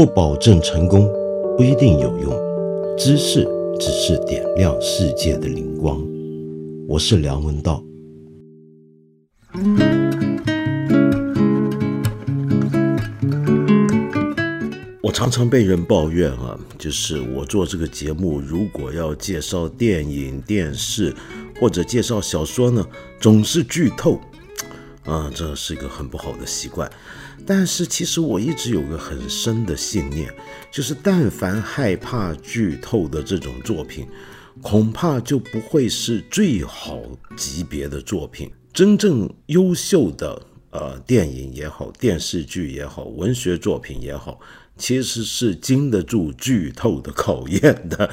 [0.00, 1.06] 不保证成功，
[1.58, 2.32] 不一定有用。
[2.96, 3.46] 知识
[3.78, 6.02] 只是点亮世界的灵光。
[6.88, 7.84] 我是梁文道。
[15.02, 21.14] 我常常被人抱怨啊，就是我做这个节目，如果要介绍电影、电视
[21.60, 22.82] 或者介绍小说呢，
[23.20, 24.18] 总是剧透。
[25.04, 26.90] 啊，这是一个很不好的习惯。
[27.46, 30.32] 但是其实我一直有个很深的信念，
[30.70, 34.06] 就是但凡害怕剧透的这种作品，
[34.60, 37.00] 恐怕就不会是最好
[37.36, 38.50] 级别的作品。
[38.72, 44.38] 真正优秀的呃电影也好，电视剧也好，文学作品也好，
[44.76, 48.10] 其实是经得住剧透的考验的。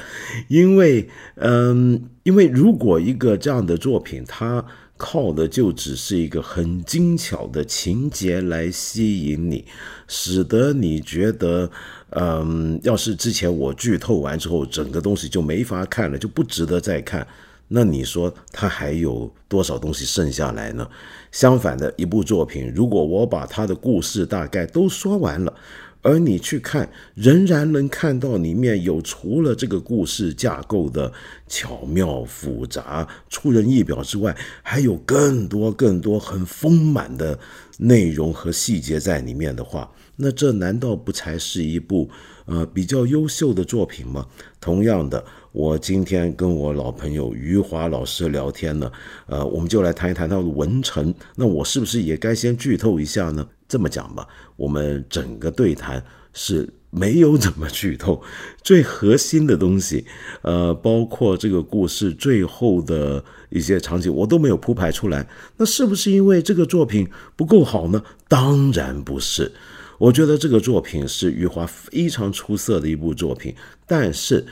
[0.48, 4.64] 因为，嗯，因为如果一个这样的作品，它
[4.98, 9.64] 靠的就只是一个很精巧的情节来吸引你，
[10.06, 11.70] 使得你觉得，
[12.10, 17.26] 嗯，要是之前我剧透完之后，整个东西就没法看了，就不值得再看。
[17.68, 20.88] 那你说它还有多少东西剩下来呢？
[21.30, 25.54] 相反的，一部作品，如果我把它的故事大概都说完了。
[26.02, 31.12] 而你去看，仍然能看到里面有除了这个故事架构的
[31.48, 37.38] 巧妙复杂、出人意表之外，还有更多更多很丰满的
[37.78, 42.08] 内容和细节在里面的话，那这难道不才是一部
[42.46, 44.26] 呃比较优秀的作品吗？
[44.60, 48.90] 同样的，我今天跟我老朋友余华老师聊天呢，
[49.26, 53.48] 呃，我们就来谈一谈他的《文成》，那我是不是也该先剧透一下呢？
[53.68, 56.02] 这么讲吧，我们整个对谈
[56.32, 58.22] 是没有怎么剧透，
[58.64, 60.06] 最核心的东西，
[60.42, 65.28] 呃，包括这个故事最后的一些场景，我都没有铺排出来。
[65.58, 68.02] 那是不是因为这个作品不够好呢？
[68.26, 69.52] 当然不是，
[69.98, 73.54] 我觉得这个作品是余华非常出色的一部作品，
[73.86, 74.46] 但是。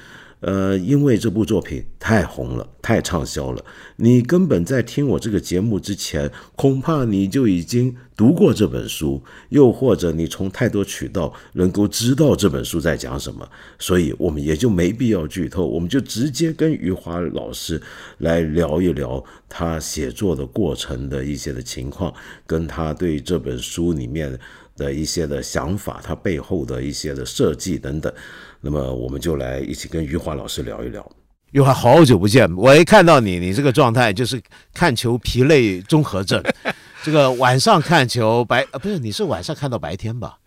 [0.47, 3.65] 呃，因为这部作品太红了，太畅销了，
[3.97, 13.49] 你根本在听我这个节目之前，恐怕你就已经读过这本书，又或者你从太多渠道能够知道这本书在讲什么，
[13.81, 17.83] 所以我们也就没必要剧透，我们就直接跟余华老师
[18.19, 22.15] 来聊一聊他写作的过程的一些的情况，
[22.47, 24.39] 跟他对这本书里面
[24.77, 28.15] 的一些的想法，他背后的一些的设计等等。
[28.61, 31.05] 那么我们就来一起跟余华老师聊一聊。
[31.53, 32.53] 余华，好久不见！
[32.56, 34.43] 我一看到你，你这个状态就是
[34.75, 36.43] 看球疲累综合症。
[37.03, 40.39] 这个晚上看球白呃不是，你是晚上看到白天吧？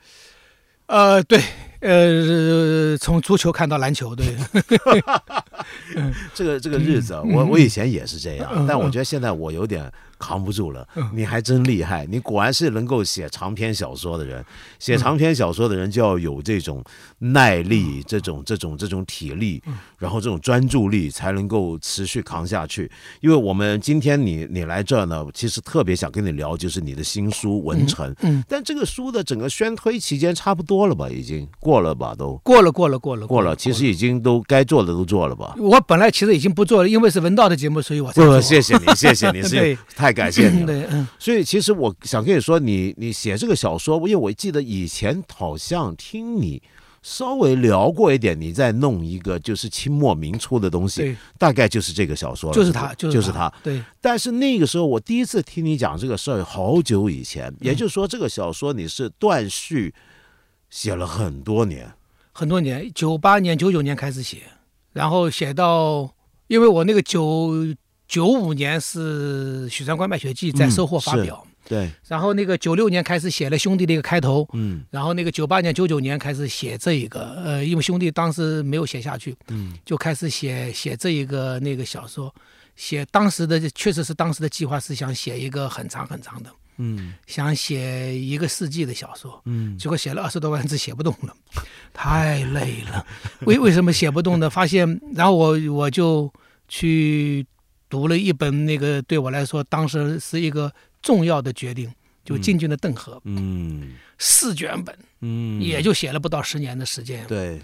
[0.88, 1.42] 呃，对，
[1.80, 4.36] 呃，从足球看到篮球，对。
[6.36, 9.90] 这个这个日子，我我以前也是这样，但我觉得现在我有点。
[10.20, 12.06] 扛不住了，你还真厉害！
[12.06, 14.46] 你果然是能够写长篇小说的人。
[14.78, 16.84] 写长篇小说的人就要有这种
[17.20, 19.64] 耐力、这种、这种、这种体力，
[19.98, 22.92] 然后这种专注力，才能够持续扛下去。
[23.22, 28.14] 因为我们今天你你来这儿呢，其实特别想跟你聊，就是你的新书《文成》。
[28.22, 31.08] 嗯，但这个书的整个宣推期间差不多了吧？
[31.10, 32.14] 已经过了吧？
[32.14, 33.56] 都过了，过了，过了，过了。
[33.56, 35.56] 其实已经都该做的都做了吧？
[35.58, 40.09] 我本来其实已经不做了，因为是文道的节目，所以我不谢谢你，谢谢你， 是太。
[40.10, 46.60] 太感谢你了，所以其实我想跟你说，你你写这个小说，因为我记得以前好像听你
[47.04, 53.84] 稍微聊过一点，你在弄一个就是清末明初的东西，大概就是这个小说，就是他，就是他，对。
[54.02, 59.94] 但是那个时候我第一次听你讲这个事儿，好久以前，也就是说这个小说你是断续
[60.72, 61.92] 写了很多年，
[62.32, 64.38] 很多年，九八年、九九年开始写，
[64.92, 66.12] 然后写到，
[66.48, 67.54] 因为我那个九。
[68.10, 71.88] 九五年是《许三观卖血记》在收获发表，对。
[72.08, 74.84] 然后那个九六年开始写了《兄弟》的一个开头，嗯。
[74.90, 82.34] 然后那个九八年、九九年开始写这一个，呃，因为《兄弟》当时没有写下去，嗯，就开始写写这一个那个小说。
[82.76, 89.78] 写当时的确实是当时的计划是想写一个很长很长的，嗯，想写一个世纪的小说，嗯。
[89.78, 91.36] 结果写了二十多万字写不动了，
[91.94, 93.06] 太累了。
[93.42, 94.50] 为为什么写不动呢？
[94.50, 96.34] 发现，然后我我就
[96.68, 97.46] 去。
[97.90, 100.72] 读了一本那个对我来说当时是一个
[101.02, 101.92] 重要的决定，
[102.24, 107.60] 就进军的邓和，嗯，四卷本，嗯，也就写了不到十年的时间，对，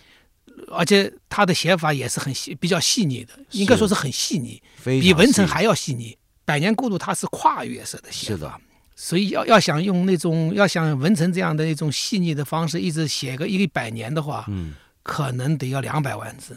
[0.69, 6.11] 而且他的写法也是很细，比较细腻的，应该说是很细腻，比文成还要细腻。
[6.43, 8.59] 《百年孤独》它是跨越式的写法，
[8.95, 14.73] 所以要要想用那种要想文成这样的一种细腻的方式，一直写个一百年的话，嗯，
[15.03, 16.55] 可能得要两百万字。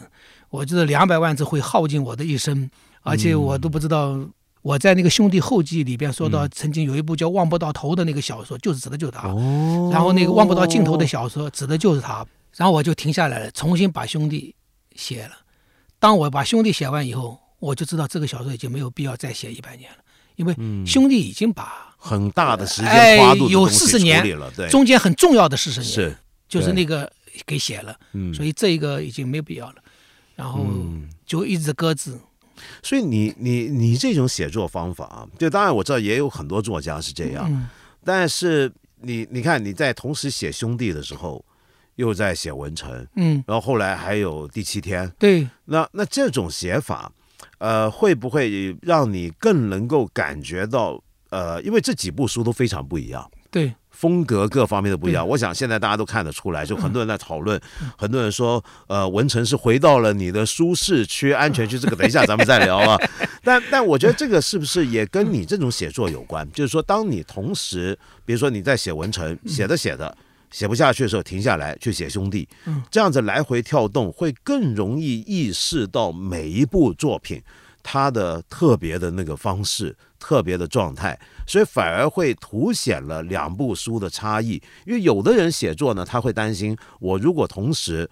[0.49, 2.69] 我觉得两百万字会耗尽我的一生。
[3.09, 4.19] 而且我都不知道，
[4.61, 9.27] 我在那个《兄弟后记》里边说到，曾经有一部叫《望不到头》的那个小说，就是指的就是他。
[9.27, 9.89] 哦。
[9.91, 12.25] 然后那个《望不到尽头》的小说，指的就是他。
[12.55, 14.55] 然后我就停下来了，重新把兄弟
[14.95, 15.31] 写了。
[15.99, 19.97] 当我把兄弟写完以后，我就知道这个小说已经没有必要再写一百年了，
[20.35, 26.17] 因为兄弟已经把很大的时哎间跨度的有四十年了，对，中间很重要的四十年是
[26.47, 27.09] 就是那个
[27.45, 29.75] 给写了，嗯所以这一个已经没有必要了，
[30.35, 30.65] 然后
[31.25, 32.17] 就一直搁置。
[32.81, 37.67] 所以你你你这种写作方法啊，就当然我知道也有很多作家是这样，嗯
[38.03, 38.71] 但是
[39.01, 41.43] 你你看你在同时写兄弟的时候，
[41.95, 47.11] 又在写文臣，嗯，然后后来还有第七天，对，那那这种写法，
[47.57, 53.29] 呃，会不会让你更能够感觉到呃，因为这几部书都非常不一样。
[53.51, 57.59] 对，风格各方面都不一样，我想现在大家都看得出来，就很多人在讨论，
[57.97, 62.97] 很多人说，呃，文成是回到了你的舒适区、安全区，这个等一下咱们再聊啊。
[63.43, 66.49] 但但我觉得这个是不是也跟你这种写作有关？
[66.51, 70.15] 就是说，当你同时，比如说你在写文成，写着写着
[70.51, 72.47] 写不下去的时候，停下来去写兄弟，
[72.91, 77.41] 这样子来回跳动，会更容易意识到每一部作品
[77.81, 84.61] 它的特别的那个方式、特别的状态，所以反而会凸显了两部书的差异。
[84.85, 88.09] 因为有的人写作呢，他会担心我如果同时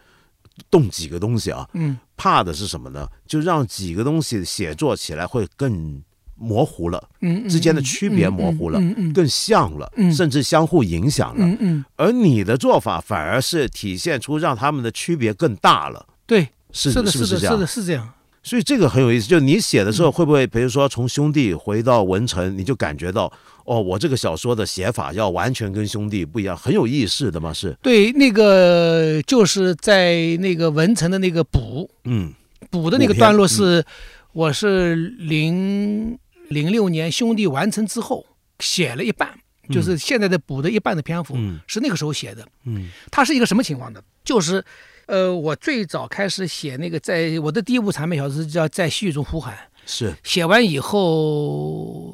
[0.71, 3.07] 动几个东西啊，嗯，怕的是什么呢？
[3.27, 6.01] 就让几个东西写作起来会更
[6.33, 11.45] 模糊了，嗯，嗯之间的区别模糊了，嗯嗯更像了，嗯甚至相互影响了。
[11.45, 16.91] 嗯嗯，而你的做法反而是体现出让他们的区别更大了，对，是？
[16.91, 18.13] 是的，是的，是这样。
[18.47, 20.05] 所以这个很有意思，就你写的时嗯。
[20.05, 23.29] 候，会不会比如说从兄弟回到文臣，你就感觉到
[23.65, 27.51] 哦，我这个小说的写法要完全跟兄弟不一样，很有意识的嘛？
[27.51, 31.89] 是，对，那个就是在那个文臣的那个补。
[32.05, 32.33] 嗯。
[32.71, 33.83] 补的那个段落是，
[34.31, 36.17] 我是零
[36.47, 38.25] 零六年兄弟完成之后
[38.59, 39.29] 写了一半，
[39.69, 41.59] 就是现在的补的一半的篇幅嗯。
[41.67, 42.47] 是那个时候写的。
[42.63, 42.87] 嗯。
[43.11, 44.01] 它是一个什么情况呢？
[44.23, 44.63] 就是，
[45.07, 49.53] 呃，我最早开始写那个，在我的第一部长篇小说叫《在细雨中呼喊》，
[49.85, 50.13] 是。
[50.21, 52.13] 写完以后，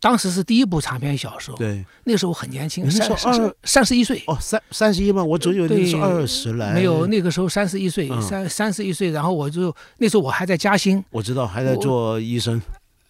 [0.00, 1.84] 当时是第一部长篇小说，对。
[2.02, 4.22] 那个时候很年轻，你那时候二三三三十一岁。
[4.26, 5.22] 哦，三三十一吗？
[5.22, 12.60] 我总以为你是二十来，没有，那个时候三十一岁，嗯三三十一岁，然后我就那时候我还在嘉兴，我知道还在做医生，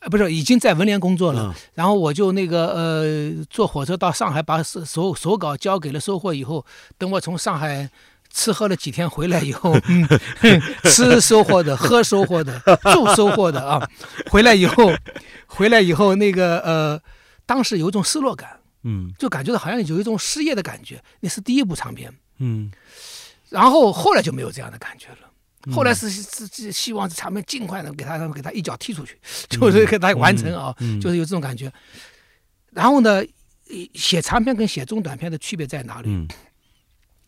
[0.00, 1.54] 呃，不是已经在文联工作了，嗯。
[1.72, 6.66] 然后我就那个呃坐火车到上海，把手手手稿交给了收获以后，
[6.98, 7.88] 等我从上海
[8.36, 10.06] 吃喝了几天回来以后，嗯，
[10.84, 12.60] 吃收获的， 喝收获的，
[12.92, 13.90] 住收获的啊，
[14.30, 14.92] 回来以后，
[15.46, 17.00] 回来以后那个呃，
[17.46, 19.10] 当时有一种失落感，嗯。
[19.18, 22.70] 就感觉到好像有一种失业的感觉，那是第一部长篇，嗯。
[23.48, 25.72] 然后后来就没有这样的感觉了。
[25.74, 29.18] 后来是是是希望这场面尽快的给他给他一脚踢出去，
[29.48, 31.72] 就是给他完成啊，就是有这种感觉。
[32.70, 33.22] 然后呢，
[33.94, 36.08] 写长篇跟写中短篇的区别在哪里？
[36.10, 36.28] 嗯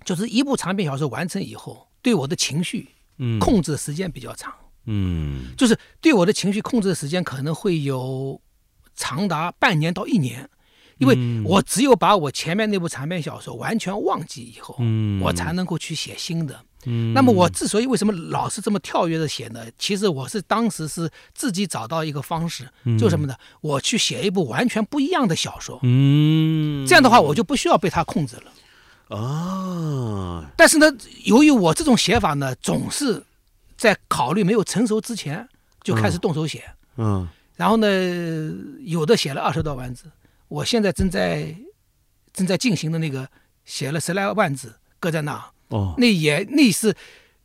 [0.08, 2.88] 就是一部长篇小说完成以后，对我的情绪
[3.18, 4.50] 嗯控制的时间比较长，
[4.86, 8.40] 嗯就是对我的情绪控制的时间可能会有
[8.94, 10.48] 长达半年到一年。
[10.96, 16.58] 因为嗯我只有把我前面那部长篇小说完全忘记以后，嗯我才能够去写新的。
[16.86, 19.60] 嗯那么我之所以为什么老是这么跳跃的写呢？
[19.78, 22.66] 其实我是当时是自己找到一个方式，
[22.98, 23.34] 就什么呢？
[23.60, 28.52] 我去写一部完全不一样的小说，嗯这样的话我就不需要被他控制了。
[29.08, 30.50] 啊。
[30.56, 30.86] 但是呢，
[31.24, 33.22] 由于我这种写法呢，总是
[33.76, 35.48] 在考虑没有成熟之前
[35.82, 36.64] 就开始动手写，
[36.96, 37.28] 嗯。
[37.56, 37.88] 然后呢，
[38.84, 40.04] 有的写了二十多万字，
[40.46, 41.54] 我现在正在
[42.32, 43.28] 正在进行的那个
[43.64, 45.44] 写了十来万字，搁在那。
[45.68, 45.94] 哦。
[45.98, 46.94] 那也那是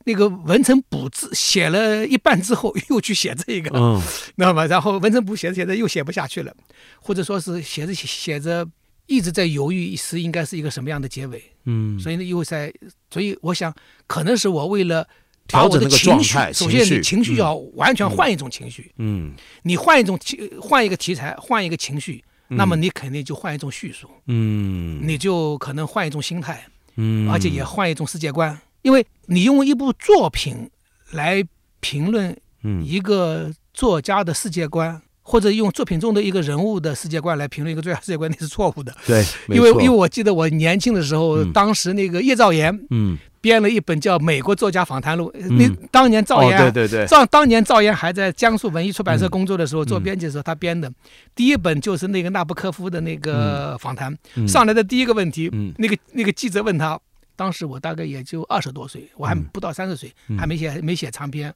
[0.04, 4.00] 那个文成补字写了一半之后，又去写这个，嗯。
[4.02, 4.68] 知道吗？
[4.68, 6.56] 然后文成补写着写着又写不下去了，
[7.02, 8.68] 或者说是写着写写着
[9.08, 12.00] 一直在犹豫是应该是一个什么样的结尾，嗯。
[12.00, 12.74] 所以呢又在，
[13.10, 13.74] 所以我想
[14.08, 15.08] 可能是我为了
[15.48, 19.34] 调整那个状态首先情绪你情绪要完全换一种情绪，嗯。
[19.64, 25.00] 你换一种题换一个题材，换一个情绪，那么你肯定就换一种叙述，嗯。
[25.04, 26.66] 你就可能换一种心态。
[26.96, 27.30] 嗯。
[27.30, 30.70] 而且也换一种世界观，因为你用一部作品
[31.12, 31.44] 来
[31.80, 32.84] 评论嗯。
[32.86, 38.94] 一个作家的世界观，或者用作品中的一个人物的世界观来评论一个作家世界观，那是错误的。
[39.08, 41.52] 对，因为因为我记得我年轻的时候，嗯。
[41.54, 47.06] 当时那个叶兆言嗯编了一本叫《美国作家访谈录》，那当年赵哦岩、对对对。
[47.08, 50.92] 当当年赵岩还在江苏文艺出版社嗯工作的时候，做编辑的时候，他编的。
[51.36, 54.16] 第一本就是那个纳布科夫的那个访谈。
[54.48, 55.74] 上来的第一个问题，嗯。
[55.78, 57.00] 那个那个记者问他，
[57.36, 60.38] 当时我大概也就二十多岁，我还不到三十岁，嗯。
[60.38, 61.54] 还没写没写长篇。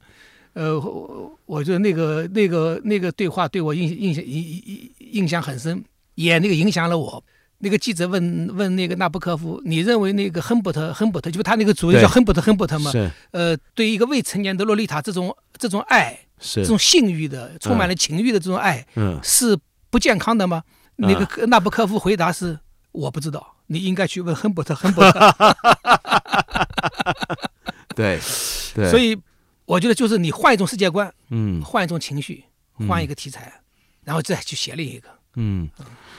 [0.52, 7.22] 呃，我我觉得那个那个那个对话对我印印象印印印象很深，也那个影响了我。
[7.60, 12.92] 那个记者问问那个纳布科夫，你认为那个亨伯特亨伯特，就是他那个主人叫亨伯特亨伯特嘛？
[13.32, 19.58] 呃，对一个未成年的洛丽塔这种这种爱，是这种性欲的、充满了情欲的这种爱，嗯是
[19.90, 20.62] 不健康的吗？
[20.94, 22.56] 那个纳布科夫回答是
[22.92, 25.56] 我不知道，你应该去问亨伯特亨伯特。
[27.96, 28.20] 对
[28.72, 29.18] 对，所以
[29.68, 31.62] 我觉得就是你换一种世界观，嗯。
[31.62, 32.42] 换一种情绪，
[32.88, 33.52] 换一个题材，
[34.02, 35.08] 然后再去写另一个。
[35.36, 35.68] 嗯，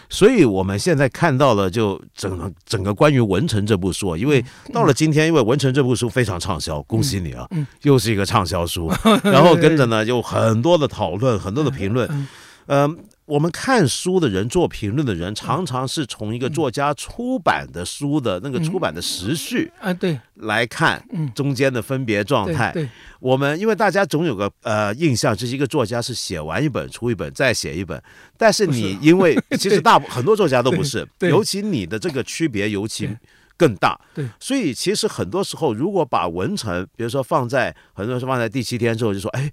[0.08, 7.66] 所以我们现在看到了，就整个整个关于《文成》这部书，因为到了今天，因为《文成》这部书非常畅销，恭喜你啊，嗯。
[7.82, 8.90] 又是一个畅销书，
[9.26, 12.28] 然后跟着呢有很多的讨论，很多的评论，嗯
[12.70, 12.88] 呃，
[13.26, 22.72] 我们看书的人做评论的人，常常是从一个作家出版的书的那个出版的时序啊，对，来看嗯中间的分别状态。
[23.20, 28.00] 我们因为大家总有个呃印象，就是一个作家是写完一本出一本，再写一本。
[28.38, 33.10] 但是你因为 其实大部很多作家都不是，尤其你的这个区别尤其
[33.58, 34.00] 更大。
[34.14, 39.52] 对所以其实很多时候，如果把文成，比如说放在很多人说放在第七天之后，就说哎。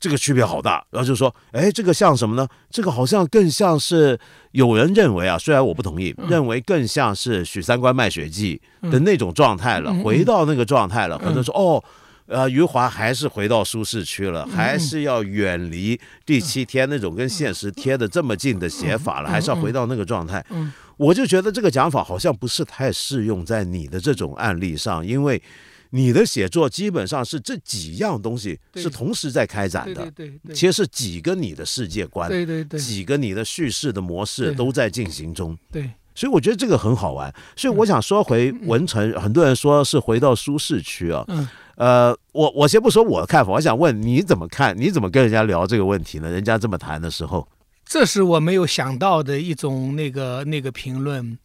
[0.00, 2.48] 这个区别好大，然后就说，哎，这个像什么呢？
[2.70, 4.18] 这个好像更像是
[4.52, 11.18] 有人认为啊，虽然我不同意，嗯认为更像是许三观卖血记的那种状态了，嗯回到那个状态了。
[11.18, 11.84] 很多人说，哦，
[12.26, 20.44] 呃，余华还是回到舒适区嗯了，还是要远离第七天那种跟现实贴的这么近的写法了，还是要回到那个状态。
[20.50, 25.42] 嗯我就觉得这个讲法好像不是太适用在你的这种案例上，因为
[25.90, 35.56] 你的写作基本上是这几样东西是同时在开展的对，对对，其实是几个你的世界观，对对对几个你的叙事的模式都在进行中。
[35.70, 37.32] 对，所以我觉得这个很好玩。
[37.56, 41.24] 所以我想说回文成，很多人说是回到舒适区啊。
[41.28, 44.78] 嗯呃，我我先不说我的看法，我想问你怎么看？
[44.78, 46.30] 你怎么跟人家聊这个问题呢？
[46.30, 47.48] 人家这么谈的时候，
[47.86, 51.38] 这是我没有想到的一种那个那个评论。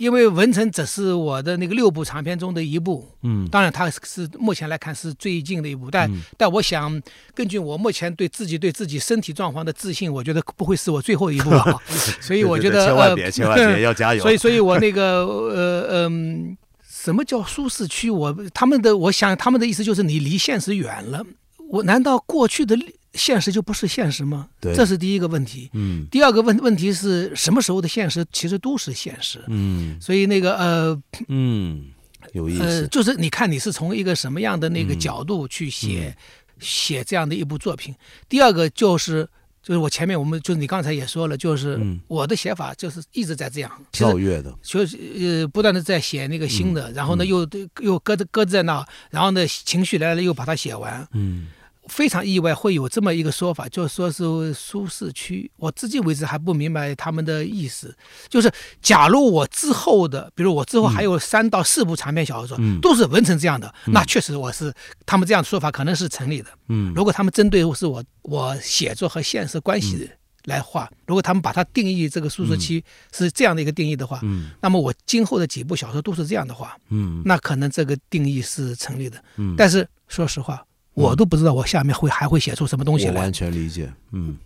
[0.00, 7.00] 因为《文成》只是我的那个六部长篇中的一部，嗯当然它是目前来看是最近的一部，但、但我想
[7.34, 11.78] 根据我目前对自己对自己身体状况的自信，我觉得不会是我最后一部啊，
[12.18, 14.22] 所以我觉得千万呃别，千万别， 要加油。
[14.22, 16.56] 所以，所以我那个呃嗯，
[16.88, 18.08] 什么叫舒适区？
[18.10, 21.22] 我他们的，我想他们的意思就是你离现实远了。
[21.68, 22.74] 我难道过去的
[23.14, 24.48] 现实就不是现实吗？
[24.60, 25.68] 对这是第一个问题。
[25.72, 29.42] 嗯第二个问问题是什么时候的现实其实都是现实。
[29.48, 31.86] 嗯所以那个呃嗯，
[32.32, 32.88] 有意呃，思。
[32.88, 36.16] 就是你看你是从一个什么样的那个角度去写、
[36.58, 37.94] 写这样的一部作品。
[38.28, 39.28] 第二个就是。
[39.62, 47.46] 就是我前面我们就是你刚才也说了，就是嗯我的写法就是一直在这样，跳跃的，就是呃不断的在写那个新嗯的，然后呢又
[47.80, 51.48] 又搁着搁置在那，然后呢情绪来了又把它写完，嗯
[51.90, 55.50] 非常意外会有这么一个说法，就说是舒适区。
[55.56, 57.94] 我至今为止还不明白他们的意思。
[58.28, 64.72] 就是假如我之后的，比如我之后还有三到四部长篇小说，嗯都是文成这样的，那确实我是
[65.04, 66.48] 他们这样说法可能是成立的。
[66.68, 70.08] 嗯如果他们针对是我我写作和现实关系
[70.44, 72.82] 来画，如果他们把它定义这个舒适区
[73.12, 79.22] 是这样的一个定义的话，嗯那么我今后的几部小说都是这样的话，嗯那可能这个定义是成立的。
[79.36, 83.92] 嗯但是说实话，我都不知道我下面会还会写出什么东西来我完，全理解。
[84.12, 84.36] 嗯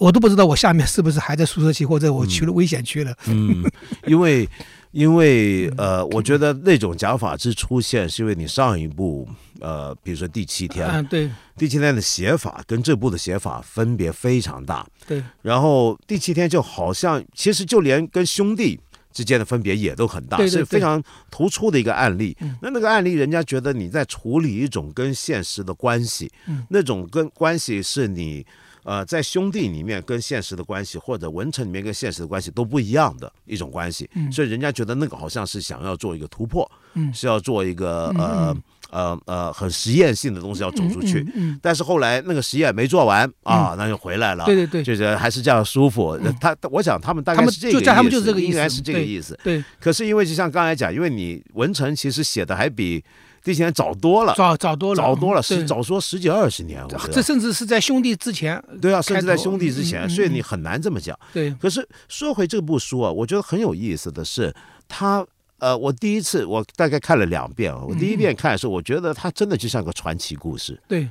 [0.00, 3.14] 我都不知道我下面是不是还在宿舍区，或者我去了危险区了。
[3.26, 3.62] 嗯，
[4.08, 4.46] 因为
[4.90, 9.26] 因为呃，我觉得那种讲法之出现，是因为你上一部
[9.60, 14.84] 呃，比如说第七天，嗯，对第七天的写法跟这部的写法分别非常大。
[15.06, 18.80] 对然后第七天就好像，其实就连跟兄弟
[19.14, 22.36] 之间的分别也都很大，对对对是非常突出的一个案例。
[22.40, 22.54] 嗯。
[22.60, 26.66] 那那个案例，人家觉得你在处理一种跟现实的关系，嗯。
[26.68, 28.44] 那种跟关系是你。
[28.86, 34.30] 呃，在兄弟里面跟现实的关系，或者文臣里面跟现实的关系都不一样的一种关系，嗯。
[34.30, 37.10] 所以人家觉得那个好像是想要做一个突破，嗯。
[37.14, 38.56] 是要做一个嗯呃
[38.94, 41.20] 呃呃很实验性的东西要走出去。
[41.20, 44.44] 嗯嗯但是后来那个实验没做完啊，那就回来了。
[44.44, 46.16] 对对对就是还是这样舒服。
[46.40, 49.36] 他我想他们大概是这个意思，就他们就是这个意思应该是这个意思。
[49.42, 53.04] 对，可是因为就像刚才讲，因为你文成其实写的还比
[53.42, 58.62] 之前早多了，早早多了，早多了，是早说十几二十年，我觉得这甚至是在兄弟之前。
[58.80, 61.18] 对啊，甚至在兄弟之前，所以你很难这么讲。
[61.32, 64.54] 对，可是说回这部书啊，我觉得很有意思的是，
[64.88, 65.26] 他
[65.58, 70.80] 呃，我第一次我大概看了两遍啊，我第一遍看的时候，我觉得它真的就像个传奇故事。
[70.88, 71.08] 对，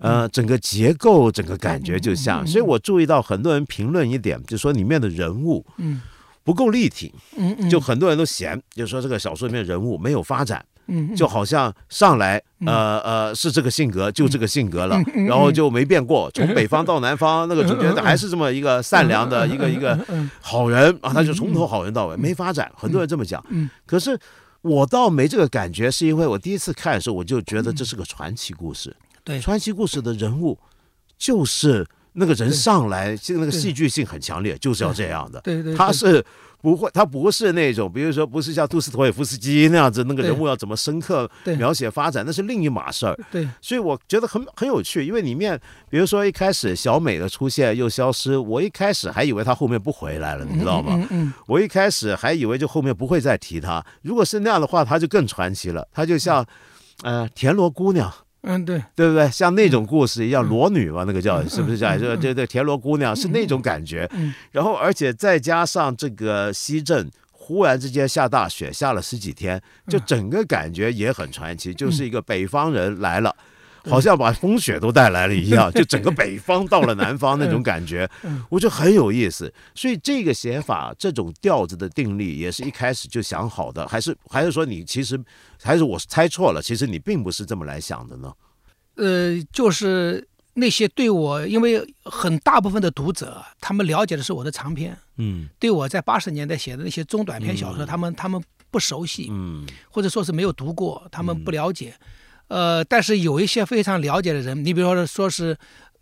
[0.00, 6.00] 呃，整个结构、整个感觉就像，所以我注意到很多人评论一点，就说里面的人物嗯。
[6.44, 16.30] 不够立体，嗯嗯，就很多人都嫌，就说这个小说里面人物没有发展，嗯，就好像上来呃呃是这个性格，就这个性格了，然后就没变过。
[16.32, 19.98] 从北方到南方，那个主角还是这么一个善良的一个一个
[20.40, 22.70] 好人啊，他就从头好人到尾，没发展。
[22.76, 23.42] 很多人这么讲，
[23.86, 24.18] 可是
[24.60, 28.94] 我倒没这个感觉，是因为我第一次看的时候，我就觉得这是个传奇故事。
[29.24, 30.58] 对，传奇故事的人物
[31.16, 35.40] 就是那个人上来，就那个戏剧性很强烈，就是要这样的。
[35.42, 36.24] 对对，他是。
[36.62, 41.28] 不会，他不是那种，比如说，不是像杜斯妥也夫斯基那样子，那个人物要怎么深刻
[41.58, 43.18] 描写发展，那是另一码事儿。
[43.32, 50.92] 对，所以我觉得很很有趣，因为里面，比如说一开始小美的出现又消失，我一开始还以为他后面不回来了，你知道吗？
[50.94, 51.32] 嗯嗯。
[51.46, 55.86] 我一开始还以为就后面不会再提他，如果是那样的话，他就更传奇了。
[55.92, 56.46] 他就像，
[57.02, 58.12] 呃，田螺姑娘。
[58.42, 59.30] 嗯，对，对不对？
[59.30, 61.96] 像那种故事一样，裸女嘛，那个叫是不是叫？
[61.96, 64.10] 这这这田螺姑娘是那种感觉。
[64.50, 73.34] 然后，而且再加上这个西镇忽然之间下大雪，下了十几天，就整个感觉也很传奇，就是一个北方人来了。
[73.90, 78.08] 好像把风雪都带来了一样，就整个北方到了南方那种感觉，
[78.48, 79.52] 我觉得很有意思。
[79.74, 85.20] 所以这个写法，这种调子的定力，也是一开始就想好的，还是还是说你其实
[85.62, 86.62] 还是我猜错了？
[86.62, 88.32] 其实你并不是这么来想的呢？
[88.94, 101.94] 呃，就是那些对我，因为很大部分的读者，他们了解的是我的长篇，嗯，对我在八十年代写的那些中短篇小说，他们他们不熟悉，嗯，或者说是没有读过，他们不了解。
[102.52, 105.56] 呃，但是有一些非常了解的人，你比如说说是，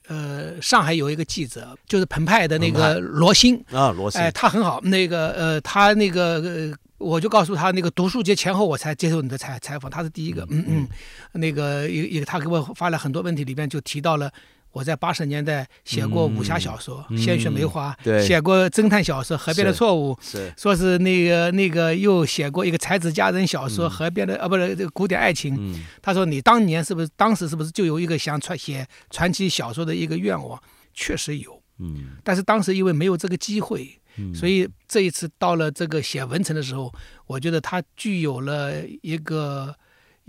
[0.08, 10.88] 呃，上海有一个记者，就是澎湃的那个罗新啊，罗新，哎，他很好，那个呃，他那个呃，我就告诉他，那个读书节前后我才接受你的采采访，他是第一个，嗯嗯，
[11.34, 14.30] 那个一一个他给我发了很多问题，里边就提到了。
[14.72, 20.14] 我在八十年代写过武侠小说《鲜血梅花》，写过侦探小说《河边的错误》，
[20.56, 25.74] 说是那个那个又写过一个才子佳人小说《河边的》啊，不是这个古典爱情。
[26.00, 30.60] 他说你当年是不是当时是不是就有一个想传写传奇小说的一个愿望？
[30.94, 34.00] 确实有，嗯，但是当时因为没有这个机会，
[34.34, 36.92] 所以这一次到了这个写文成的时候，
[37.26, 39.74] 我觉得它具有了一个。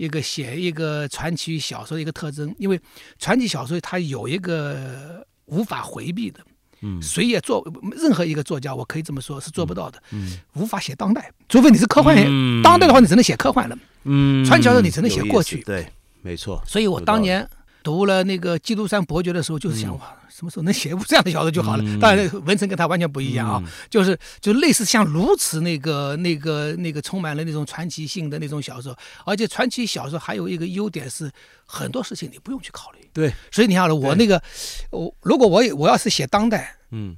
[0.02, 2.80] 一个写一个传奇小说的一个特征，因为
[3.20, 6.40] 传奇小说它有一个无法回避的，
[6.80, 7.64] 嗯，谁也做
[7.96, 12.16] 任何一个作家，我可以这么说，是做不到的，嗯，无法写当代，除非你是科幻，
[12.64, 15.86] 当代的话你只能写科幻了，嗯，传奇小说你只能写过去，对，
[16.20, 16.60] 没错。
[16.66, 17.48] 所以我当年
[17.84, 20.16] 读了那个《基督山伯爵》的时候，就是想哇。
[20.42, 21.84] 什么时候能写一部这样的小说就好了？
[22.00, 31.30] 当然，文成跟他完全不一样啊，就是就类似像如此那个那个那个充满了那种传奇性的那种小说，而且传奇小说还有一个优点是
[31.64, 32.98] 很多事情你不用去考虑。
[33.12, 34.42] 对，所以你看了我那个，
[34.90, 37.16] 我如果我我要是写当代，嗯，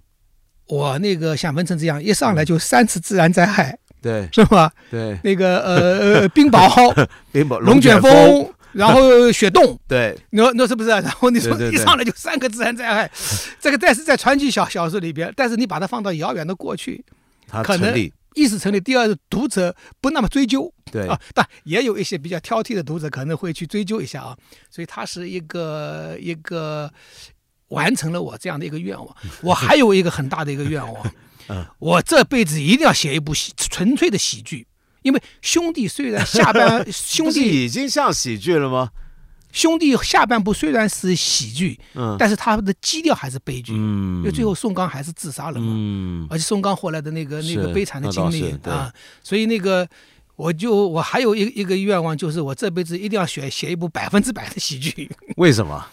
[0.67, 4.71] 我那个像文成这样一上来就三次自然灾害，对，是吧？
[4.91, 8.53] 对，那个呃呃冰雹，冰雹， 龙卷风。
[8.75, 10.91] 然后雪洞， 对，那那是不是？
[11.01, 13.11] 然后你说一上来就三个自然灾害，
[13.61, 17.05] 这个但是在传奇小小说里边，但是你把它放到遥远的过去，
[17.47, 17.95] 它可能
[18.35, 24.37] 一是成立，第二是读者不那么追究，对啊，但也有一些比较挑剔的读者可能会去追究一下啊，
[24.71, 26.93] 所以它是一个一个
[27.69, 29.17] 完成了我这样的一个愿望。
[29.41, 31.13] 我还有一个很大的一个愿望，
[31.49, 34.67] 嗯，我这辈子一定要写一部喜纯粹的喜剧。
[35.05, 38.91] 因为兄弟虽然下半 兄弟已经像喜剧了吗？
[39.53, 49.87] 兄弟下半部虽然是喜剧，嗯，但是他的基调还是悲剧，嗯，因为最后宋刚还是自杀了嘛，嗯，而且宋刚后来的那个那个悲惨的经历啊，所以那个
[50.35, 55.09] 我就我还有一一个愿望，就是我这辈子一定要写写一部百分之百的喜剧。
[55.37, 55.87] 为什么？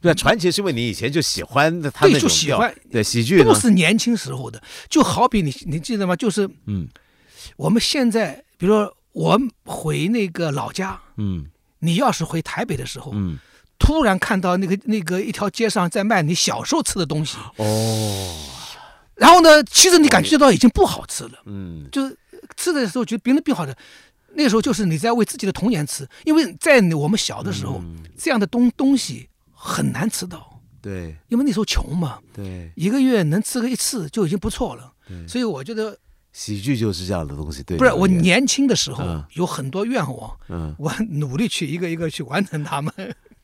[0.00, 6.14] 对，传奇是因为你以前就喜欢的，对，就喜欢对喜剧都是年轻时候的，就好比你你记得吗？
[6.14, 6.86] 就是嗯。
[7.56, 11.46] 我们现在，比如说我回那个老家，嗯，
[11.78, 13.38] 你要是回台北的时候，嗯，
[13.78, 18.36] 突然看到那个那个一条街上在卖你小时候吃的东西，哦，
[19.14, 22.16] 然后呢，其实你感觉到已经不好吃了，嗯，就是
[22.56, 23.76] 吃的时候觉得别人变好的，
[24.34, 27.80] 那时候就是你在为自己的童年吃，因为在我们小的时候，
[28.18, 35.96] 这样的东东西很难吃到，对，因为那时候穷嘛，对，一个月能吃个一次就已经不错了，对，所以我觉得。
[36.34, 37.78] 喜剧就是这样的东西，对。
[37.78, 42.92] 不是我年轻的时候有很多愿望，嗯，我努力去一个一个去完成他们。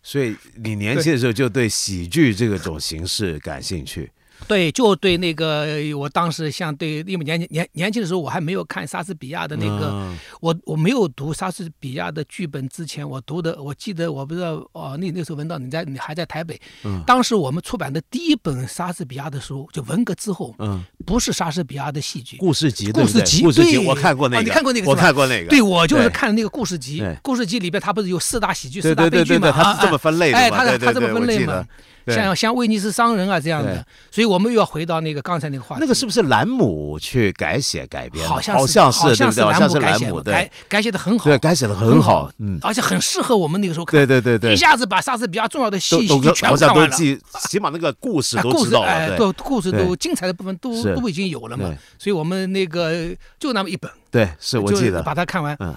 [0.03, 4.11] 所以你年轻的时候就对喜剧这个种形式感兴趣。
[4.49, 10.19] 对，就对那个，我当时像对，因为年年年轻的时候，我还没有看莎士比亚的那个，嗯。
[10.41, 17.03] 我我没有读莎士比亚的剧本之前，我读的，我记得我不知道哦，那那时候文道你在你还在台北，嗯。
[17.07, 23.87] 当时我们出版的第一本莎士比亚的书，就文革之后，嗯，不是莎士比亚的戏剧，故事集，故事集故事集，对。
[23.87, 26.11] 我看过那个，哦你看过那个我看过那个，对，我就是对。
[26.11, 29.39] 看那个故事集，故事集里边它不是有四大喜剧、四大悲剧嘛？
[29.39, 31.65] 对对对对，它是这么分类的嘛，哎，它对对它这么分类嘛
[32.07, 38.29] 像像威尼斯商人啊这样的，所以我们又要回到那个刚才那个话题，那个是不是兰姆去改写改编的？
[38.29, 39.45] 好像好像好像对不对？
[39.45, 44.55] 好像是兰姆，改写的改改写的很好，对，改写的很好，嗯，而且很适合我们那个时候看，对对对对。
[44.55, 46.91] 一，下子把莎士比亚重要的戏都全部看完了。
[46.91, 49.19] 像都记，起码那个故事哎故事都知道了，哎，对。
[49.19, 55.57] 都故事都精彩的部分都都已经有了嘛，所以我们那个就那么一本，对，是我就记得，把它看完。
[55.61, 55.75] 嗯。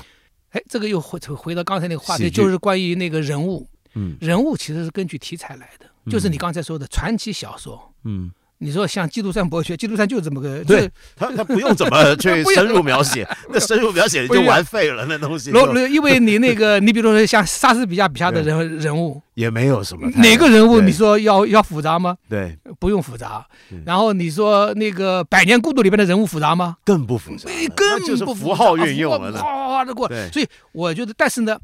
[0.52, 4.16] 哎，这个又回回到刚才那个话题，就是关于那个人物，嗯。
[4.22, 7.94] 人物其实是根据题材来的，就是你刚才说的传奇小说。
[8.06, 22.18] 嗯，你说像《基督山伯爵》，《基督山》就是这么个，对就是他他不用怎么 去深入描写， 那深入描写就玩废了，那东西就罗罗，因为你那个，你比如说像莎士比亚笔下的人人物，也没有什么哪个人物你说要要复杂吗？
[22.30, 23.46] 对不用复杂。
[23.86, 26.78] 然后你说那个《百年孤独》里边的人物复杂吗？
[26.86, 30.08] 更不复杂了，根那就是不符号运用了呢，哗哗哗的过。
[30.32, 31.58] 所以我觉得，但是呢，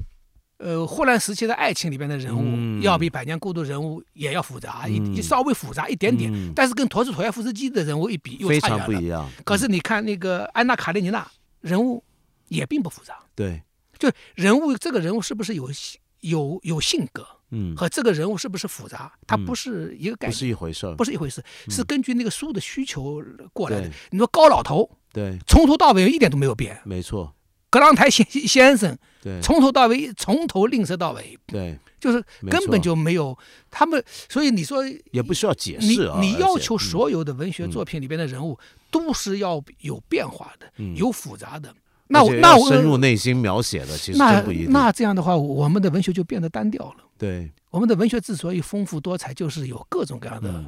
[0.60, 6.30] 呃，霍乱时期的爱情里边的人物，嗯要比《百年孤独》人物也要复杂，嗯一一稍微复杂一点点。
[6.34, 8.84] 嗯但是跟陀思妥耶夫斯基的人物一比，又非差远了。
[8.84, 9.30] 常不一样。
[9.46, 11.26] 可是你看那个安娜卡列尼娜
[11.62, 12.04] 人物
[12.50, 13.64] 也并不复杂，对，
[13.98, 23.90] 就人物这个人物是不是有性有有性格，嗯，和这个人物是不是复杂，它嗯不是一个概不念，是一回事，不是一回事，是根据那个书的需求过来的。
[24.10, 27.34] 你说高老头对，从头到尾一点都没有变，没错，
[27.70, 33.38] 格朗台先先生对从头到尾从头吝啬到尾，对，就是根本就没有
[33.70, 36.20] 他们，所以你说也不需要解你释啊。
[36.22, 38.58] 你要求所有的文学作品里边的人物
[38.90, 41.74] 都是要有变化的，嗯有复杂的。
[42.08, 44.42] 那我那我深入内心描写的，其实那。
[44.70, 47.04] 那这样的话，我们的文学就变得单调了。
[47.18, 50.66] 对，我们的文学之所以丰富多彩，就是有各种各样的嗯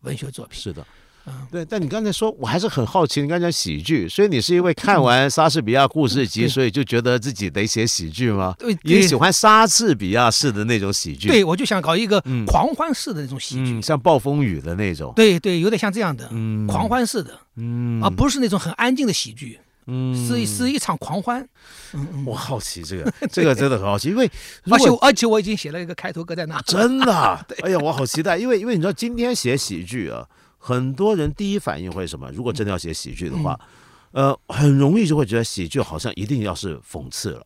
[0.00, 0.60] 文学作品。
[0.60, 0.86] 是的。
[1.26, 1.32] 嗯。
[1.50, 6.48] 对，但你刚才说，我还是很好奇，你刚才讲喜剧，所以你是因为看完莎士比亚故事集，对。
[6.48, 8.54] 所以就觉得自己得写喜剧吗？
[8.58, 12.44] 对也对喜欢莎士比亚式的那种喜剧，对，我就想搞一个嗯。
[12.46, 13.72] 狂欢式的那种喜剧。
[13.72, 18.02] 嗯，像暴风雨的那种，对对，有点像这样的、嗯，狂，欢式的，嗯。
[18.02, 20.14] 而不是那种很安静的喜剧，嗯。
[20.26, 21.46] 是是一场狂欢。
[22.24, 24.30] 我好奇这个， 这个真的很好奇，因为
[24.70, 26.60] 而且而且我已经写了一个开头歌在那。
[26.62, 30.26] 真的啊， 哎呀，我好期待，因为因为你知道今天写喜剧啊，
[30.64, 32.30] 很多人第一反应会什么？
[32.30, 33.58] 如果真的要写喜剧的话，
[34.12, 37.44] 嗯呃，很容易就会觉得喜剧好像一定要是讽刺了。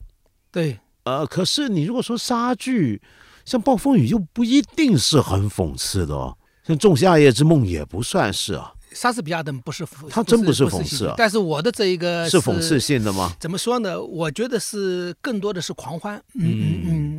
[0.52, 3.00] 对，呃，可是你如果说莎剧，
[3.46, 12.78] 像《暴风雨》又不一定是很讽刺的哦，像《仲夏夜之梦》也不算是啊，莎士比亚的不是讽，他真不是讽刺啊但是我的这一个是讽刺。
[12.78, 13.32] 性的吗？
[13.40, 14.02] 怎么说呢？
[14.02, 16.22] 我觉得是更多的是狂欢。
[16.34, 16.88] 嗯嗯嗯。
[16.88, 17.15] 嗯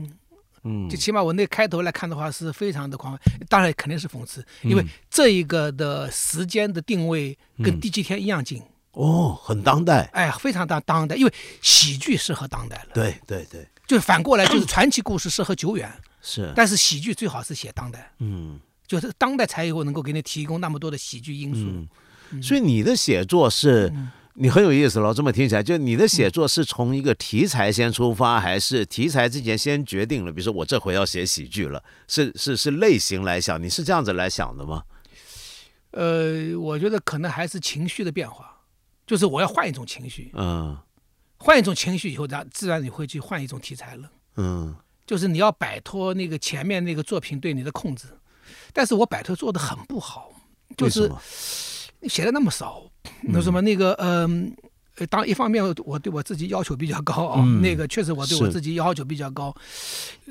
[0.90, 3.22] 就起码我那开头来看的话，是非常的狂欢。
[3.50, 8.62] 当然肯定是讽刺，因为嗯这一个的时间的定位跟嗯第几天一样近。
[8.92, 12.90] 哦，很当代，哎，非常当当代，因为喜剧适合当代了。
[12.94, 21.88] 对对对，就是反过来，就是传奇故事适合久远， 是，但是喜剧最好是写当代，嗯就是当代才有能够给你提供那么多的喜剧因素。
[22.32, 23.92] 嗯，所以你的写作是。
[23.96, 30.32] 嗯你很有意思了，这么听起来，就你的写作是从一个题材先出发，还是题材之前先决定了？
[30.32, 34.84] 比如说我这回要写喜剧了，是是是类型来想，你是这样子来想的吗？
[35.90, 38.62] 呃，我觉得可能还是情绪的变化，
[39.08, 40.78] 就是我要换一种情绪，嗯
[41.40, 44.12] 换一种情绪以后，然自然你会去换一种题材了。
[44.36, 44.76] 嗯
[45.08, 48.06] 就是你要摆脱那个前面那个作品对你的控制，
[48.72, 50.32] 但是我摆脱做的很不好，
[50.78, 51.12] 就是
[52.00, 52.84] 你写的那么少，
[53.24, 54.56] 那什么那个嗯。
[55.00, 59.56] 呃，当一方面我对我自己要求比较高啊，嗯那个确实我对我自己要求比较高，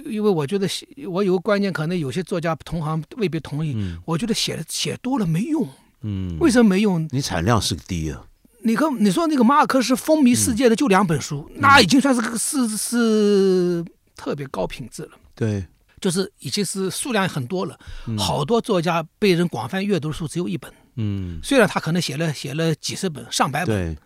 [0.05, 3.75] 因为我觉得写我有个观念，可能有些作家同行未必同意。
[3.77, 5.69] 嗯我觉得写的写多了没用，
[6.01, 7.09] 嗯，为什么没用？
[7.12, 8.25] 你产量是低啊？
[8.65, 13.85] 你跟你说那个马尔克斯风靡世界的就两本书，嗯那已经算是个是是
[14.17, 15.11] 特别高品质了。
[15.37, 15.65] 对，
[16.01, 17.79] 就是已经是数量很多了，
[18.19, 23.98] 好多作家被人广泛阅读的书只有一本，嗯，虽然他可能写了写了几十本、上百本，对，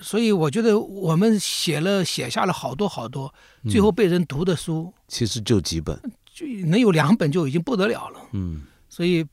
[0.00, 3.32] 所以我觉得我们写了写下了好多好多，
[3.70, 5.98] 最后被人读的书其实就几本，
[6.34, 8.62] 就能有两本就已经不得了了，嗯。
[8.88, 9.24] 所以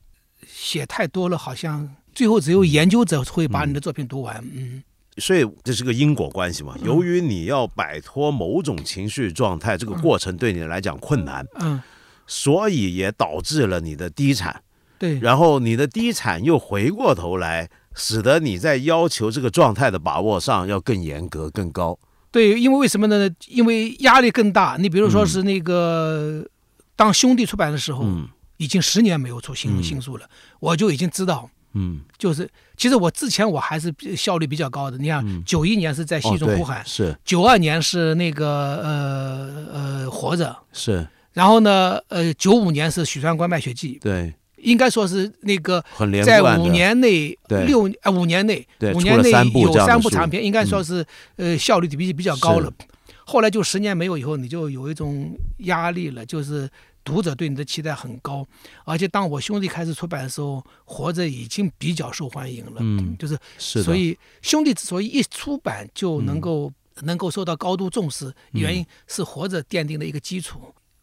[0.46, 4.82] 写太多了，好像最后只有研究者会把你的作品读完，嗯，
[5.18, 6.74] 所以这是个因果关系嘛。
[6.82, 11.82] 由于你要摆脱某种情绪状态，这个过程对你来讲困难，嗯。
[12.26, 14.62] 所以也导致了你的低产。
[15.00, 15.18] 对。
[15.18, 21.98] 然后你的低产又回过头来，使得你在要求这个状态的把握上要更严格、更高。
[22.30, 23.28] 对，因为为什么呢？
[23.48, 24.76] 因为压力更大。
[24.78, 26.46] 你比如说是那个，
[26.94, 28.28] 当兄弟出版的时候，嗯。
[28.60, 34.98] 已经十年没有出新新书了，我就已经知道，嗯，就是其实我之前我还是效率比较高的。
[34.98, 37.18] 你看，九一年是在哦戏中呼喊，是。
[37.24, 38.46] 九二年是那个
[38.82, 45.84] 呃呃活着，是，然后呢呃九五年是许三观卖血记，对，应该说是那个
[46.24, 46.70] 在五。
[46.70, 51.04] 年内六啊五年内五年内有三部长篇，应该说是
[51.36, 52.72] 呃效率比比较高了。
[53.24, 56.68] 后来就十年没有以后，你就有一种压力了，就是
[57.04, 58.46] 读者对你的期待很高，
[58.84, 70.60] 而且当我兄弟开始出版的时候，《活着》已经比较受欢迎了，嗯就是所以兄弟之所以一出版就能够、能够受到高度重视，原因是《活着》奠定了一个基础。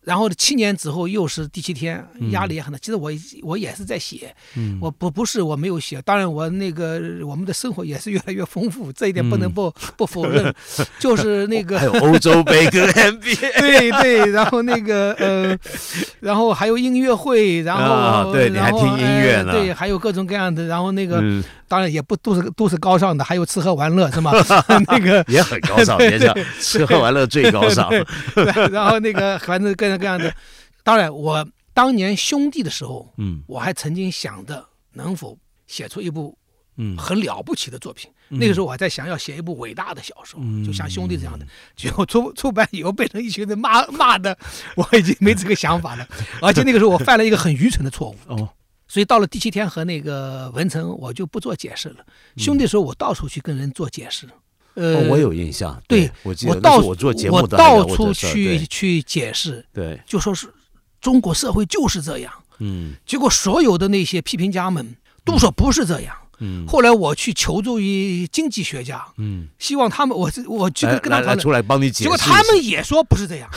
[0.07, 2.79] 然后七年之后又是第七天，压力也很大。
[2.79, 3.11] 其实我
[3.43, 4.33] 我也是在写，
[4.79, 10.55] 我不不是我没有写，当然我那个我们的生活也是越来越丰富，这一点不能不、不否认。
[10.97, 15.57] 就是那个还有欧洲杯跟 NBA，对对，然后那个呃，
[16.21, 24.31] 然后还有音乐会，然后、啊对你还听音乐呢哎对，还有各种各样的，然后那个、嗯当然也不都是都是高尚的，还有吃喝玩乐是吗？
[24.87, 27.89] 那个也很高尚，别讲吃喝玩乐最高尚。
[27.89, 28.05] 对
[28.71, 30.33] 然后那个反正各样各样的。
[30.83, 36.37] 当然，我当年兄弟的时候，嗯我还曾经想着能否写出一部
[36.75, 38.09] 嗯很了不起的作品。
[38.29, 41.47] 那个时候我还在想要写一部伟大的小说，就像兄弟这样的。
[41.77, 44.37] 结果出出版以后被人一群人骂骂的，
[44.75, 46.05] 我已经没这个想法了。
[46.41, 48.15] 而且那个时候我犯了一个很愚蠢的错误。
[48.27, 48.49] 哦，
[48.87, 52.05] 所以到了第七天和那个文成，我就不做解释了。
[52.35, 54.27] 兄弟的时候，我到处去跟人做解释。
[54.77, 60.47] 呃，哦，我有印象，对我记得我做节目到处去去解释，对，就说是
[61.01, 62.31] 中国社会就是这样。
[62.59, 66.15] 嗯结果所有的那些批评家们都说不是这样。
[66.39, 73.49] 嗯后来我去求助于经济学家，嗯，希望他们，我是我去来跟跟他出来帮你解释，结果他们也说不是这样。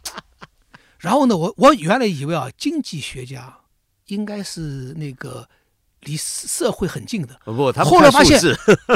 [1.00, 3.56] 然后呢，我我原来以为啊，经济学家
[4.08, 5.48] 应该是那个
[6.06, 8.40] 离社会很近的，不不，他后来发现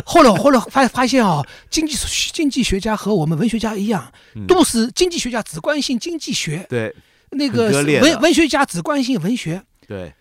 [0.06, 1.94] 后来后来发发现啊，经济
[2.32, 4.10] 经济学家和我们文学家一样，
[4.48, 6.94] 都是经济学家只关心经济学，对
[7.30, 7.68] 那个
[8.00, 10.12] 文文学家只关心文学，对，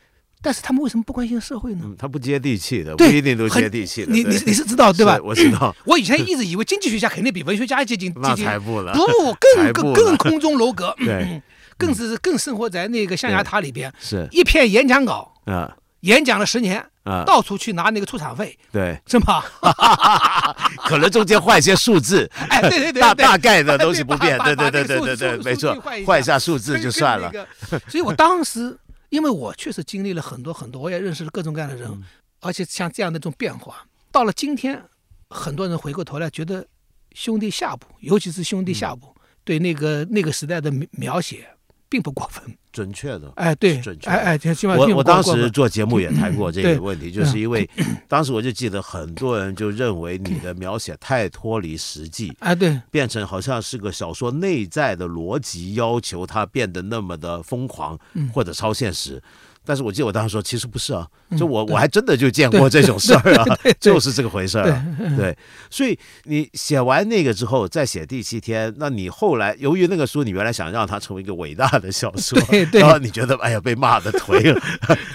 [0.42, 1.82] 但是他们为什么不关心社会呢？
[1.86, 4.12] 嗯，他不接地气的，不，一定都接地气的。
[4.12, 5.20] 你你你是知道对吧？
[5.24, 9.02] 我知道，我以前一直以为经济学家肯定比文学家接近 那接近，才不了，不
[9.40, 11.42] 更更更空中楼阁， 对，
[11.78, 19.44] 更是更生活在那个象牙塔里边，是一篇演讲稿，啊演讲了十年，啊，到处去拿那个出场费，对，是吗？
[20.88, 23.26] 可能中间换一些数字，哎，对对对，大对。
[23.26, 25.74] 大概的东西不变，对对对对对对，没错
[26.06, 26.34] 换一，下。
[26.34, 27.30] 下数字就算了。
[27.34, 28.78] 那个所以我当时，
[29.10, 32.04] 因为我确实经历了很多很多，我也认识了各种各样的人，嗯。
[32.42, 34.82] 而且像这样的一种变化，到了今天，
[35.30, 36.66] 很多人回过头来觉得
[37.14, 41.50] 兄弟下部，尤其是兄弟下部、对那个那个时代的描描写
[41.90, 42.44] 并不过分。
[42.72, 43.32] 准确的。
[43.36, 44.40] 哎，对准，确哎哎，
[44.78, 47.68] 我我当时做节目也谈过这个问题，就是因为
[48.08, 59.22] 当时我就记得很多人就认为你的描写太脱离实际，哎， 对，变成好像是个小说内在的逻辑要求它变得那么的疯狂嗯或者超现实。
[59.70, 61.74] 但是我记得我当时说，其实不是啊，就我对。
[61.76, 63.46] 我还真的就见过这种事儿啊
[63.80, 64.86] 就是这个回事儿啊。
[64.98, 65.16] 对。
[65.16, 65.38] 对，
[65.70, 72.82] 所以你写完那个之后，再写第七天，那你后来由于那个书，你原来想让它成为一个伟大的小说， 对对。
[72.82, 74.60] 然后你觉得哎呀被骂的颓了，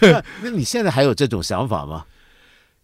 [0.00, 2.04] 那 那你现在还有这种想法吗？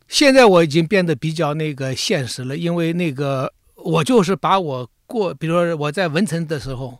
[0.09, 6.99] 现在我已经变得比较那个现实了，因为那个我就是把我过，比如说我在文成的时候，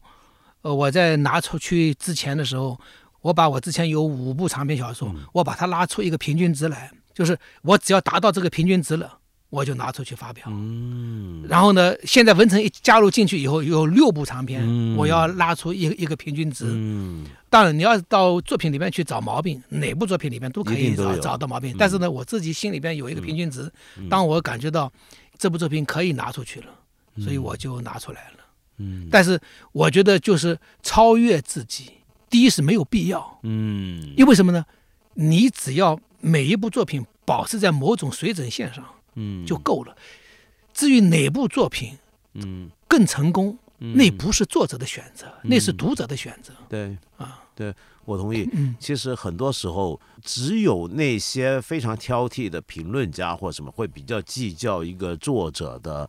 [0.63, 2.79] 呃，我在拿出去之前的时候，
[3.21, 9.19] 我把我之前有五部长篇小说，我把它拉出一个平均值来，就是我只要达到这个平均值了，
[9.51, 10.47] 我就拿出去发表。
[10.49, 16.65] 嗯然后呢，现在文成一加入进去以后，有六部长篇，嗯我要拉出一个一个平均值。
[16.69, 21.75] 嗯当然，你要到作品里面去找毛病，哪部作品里面都可以找找到毛病。
[21.77, 23.71] 但是呢，我自己心里边有一个平均值，
[24.09, 24.93] 当我感觉到
[25.37, 26.67] 这部作品可以拿出去了，
[27.19, 28.37] 所以我就拿出来了。
[28.79, 29.39] 嗯但是
[29.73, 31.91] 我觉得就是超越自己，
[32.31, 34.65] 第一是没有必要，嗯因为什么呢？
[35.15, 38.85] 你只要每一部作品保持在某种水准线上
[39.17, 39.97] 嗯就够了。
[40.73, 41.99] 至于哪部作品
[42.35, 47.43] 嗯更成功，嗯那不是作者的选择，那是读者的选择对啊。
[47.57, 47.75] 对，
[48.07, 48.49] 我同意。
[48.53, 56.09] 嗯其实很多时候，只有那些非常挑剔的评论家或什么，会比较计较一个作者的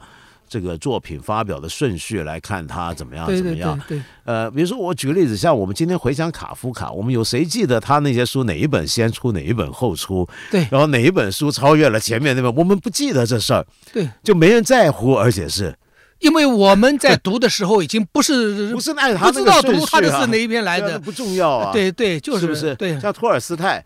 [0.51, 3.79] 这个作品发表的顺序来看它怎么样怎么样。
[3.87, 10.27] 对对，呃，比如说我举个例子，像我们今天回想卡夫卡，我们有谁记得他那些书哪一本先出，哪一本后出？
[10.51, 12.53] 对然后哪一本书超越了前面那本？
[12.53, 15.73] 我们不记得这事儿，对，就没人在乎，而且是
[16.19, 21.71] 因为我们在读的时候已经不是 不是按他不知道读他的啊是哪一边来的，不重要啊？
[21.71, 22.75] 对对，就是不是？
[22.75, 22.99] 对。
[22.99, 23.83] 像托尔斯泰，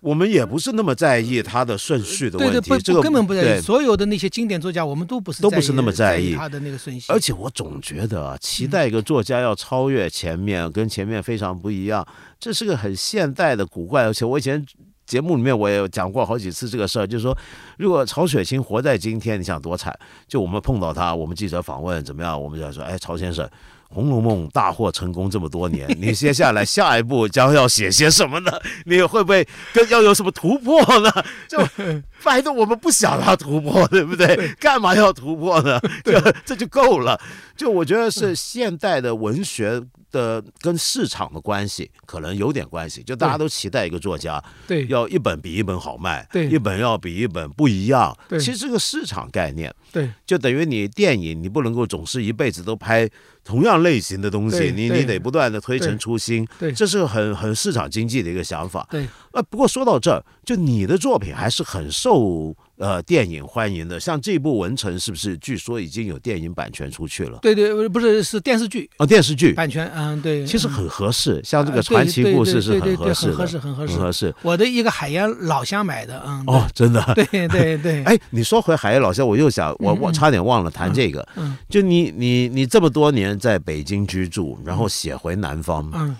[0.00, 3.60] 我们也不是那么在意他的顺序的问题，不这个根本不在意。
[3.60, 7.12] 所有的那些经典作家，我们都不是都不是那么在意他的那个顺序。
[7.12, 12.06] 而且我总觉得啊，期待一个作家要超越前面，跟前面非常不一样，
[12.38, 14.04] 这是个很现代的古怪。
[14.04, 14.64] 而且我以前
[15.04, 17.36] 节目里面我也有讲过好几次这个事儿，就是说，
[17.78, 19.92] 如果曹雪芹活在今天，你想多惨？
[20.28, 23.44] 就我们碰到他，我们记者访问怎么样，我们就要说，哎，曹先生。
[23.88, 28.52] 《红楼梦》大获成功这么多年，你接下来下一步将要写些什么呢？
[28.84, 31.10] 你会不会跟要有什么突破呢？
[31.48, 31.58] 就
[32.22, 34.54] 拜托我们不想要突破，对不对？
[34.60, 35.80] 干嘛要突破呢？
[36.04, 37.18] 就这就够了。
[37.56, 48.16] 就我觉得是现代的文学的跟市场的关系可能有点关系，就大家都期待一个作家对要一本比一本好卖，对一本要比一本不一样。
[48.28, 53.08] 对其实这个市场概念对就等于你电影你不能够总是一辈子都拍
[53.48, 58.86] 同样类型的东西，你你得不断的推陈出新，对这是很很市场经济的一个想法。
[58.90, 65.36] 对呃，不过说到这儿，就你的作品还是很受呃电影欢迎的，像这部《文成》是不是？
[65.38, 67.38] 据说已经有电影版权出去了？
[67.42, 70.44] 对对，不是是电视剧哦，电视剧版权，嗯，对。
[70.44, 74.34] 嗯其实很合适，像这个呃传奇故事是很合适很合适很合适。
[74.42, 77.02] 我的一个海盐老乡买的，嗯，哦，真的。
[77.14, 81.26] 对对对对， 哎，你说回海盐老乡，我又想，我我差点忘了谈这个。
[81.36, 86.16] 嗯就你你你这么多年在北京居住，然后写回南方，嗯，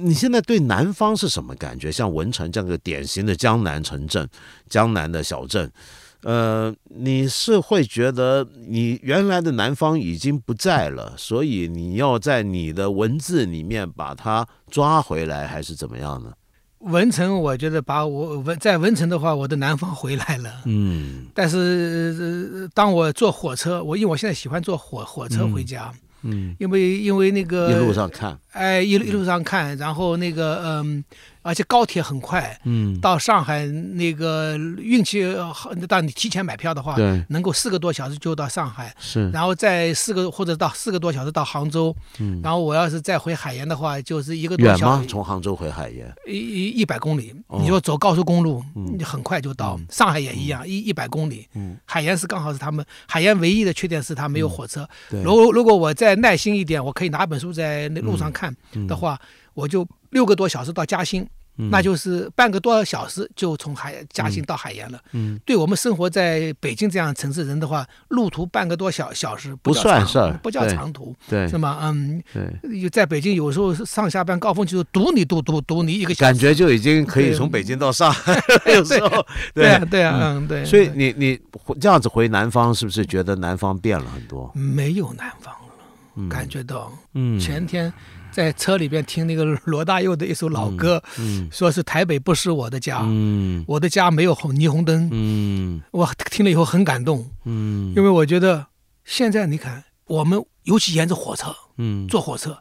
[0.00, 1.90] 你现在对南方是什么感觉？
[1.90, 4.28] 像文成这样个典型的江南城镇、
[4.68, 5.70] 江南的小镇，
[6.22, 16.32] 呃，你是会觉得你原来的南方已经不在了，所以你要在你的文字里面把它抓回来，还是怎么样呢？
[16.80, 20.62] 文成，我觉得把我文在文成的话，我的南方回来了。
[20.64, 22.14] 嗯但是、
[22.62, 25.98] 呃当我坐火车，我因为我现在喜欢坐火火车回家，嗯，
[26.58, 31.04] 因为因为那个一路上看，哎一路一路上看，然后那个嗯，
[31.48, 44.78] 而且高铁很快，嗯，到上海那个运气好，当你提前买票的话，对，能够四个多小时就到上海，是，然后再四个或者到四个多小时到杭州，嗯，然后我要是再回海盐的话，就是一个多远吗？
[44.78, 46.14] 小时，从杭州回海盐？
[46.26, 49.80] 一一一百公里，哦你说走高速公路，嗯你很快就到。
[49.88, 51.48] 上海也一样，一一百公里。
[51.54, 54.86] 嗯，海盐是刚好是他们海盐唯一的缺点是它没有火车。
[55.08, 58.54] 对，如果如果我再耐心一点，我可以拿本书在那路嗯上看
[58.86, 59.18] 的话，
[59.54, 61.26] 我就六个多小时到嘉兴。
[61.58, 61.68] 嗯。
[61.70, 64.98] 那就是半个多小时就从海嘉兴到海盐了。
[65.12, 71.46] 嗯，对我们生活在北京这样城市人的话，路途半个多小小时不算事儿不叫长途，对。
[71.48, 71.78] 是吗？
[71.82, 78.40] 嗯，对，有在北京有时候上下班高峰就是堵你堵堵堵你一个小时，感觉就已经可以从北京到上海，
[78.72, 80.46] 有时候对啊对啊嗯。
[80.46, 81.38] 对，所以你你
[81.80, 84.50] 这样子回南方，是不是觉得南方变了很多？
[84.54, 87.38] 没有南方了，感觉到嗯。
[87.38, 87.92] 前天
[88.30, 93.64] 在车里边听那个 罗大佑的一首老歌，嗯说是台北不是我的家，嗯。
[93.66, 95.82] 我的家没有红霓虹灯，嗯。
[95.90, 97.92] 我听了以后很感动，嗯。
[97.96, 98.66] 因为我觉得
[99.04, 102.06] 现在你看我们尤其沿着火车嗯。
[102.08, 102.56] 坐火车，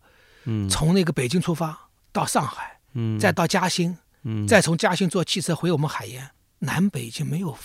[0.46, 0.68] 嗯。
[0.70, 1.78] 从那个北京出发
[2.12, 3.20] 到上海，嗯。
[3.20, 4.48] 再到嘉兴，嗯。
[4.48, 7.56] 再从嘉兴坐汽车回我们海盐，南北已经没有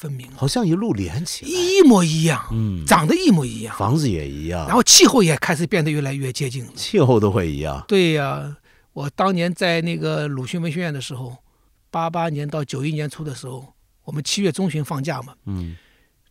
[0.00, 6.72] 分分明，好像一路连起来，一模一样，嗯，长得一模一样，房子也一样，然后气候也开始变得越来越接近了。
[6.74, 7.84] 气候都会一样。
[7.86, 8.56] 对呀、
[8.94, 11.36] 我当年在那个鲁迅文学院的时候，
[11.90, 15.76] 八八年到九一年初的时候，我们七月中旬放假嘛，嗯。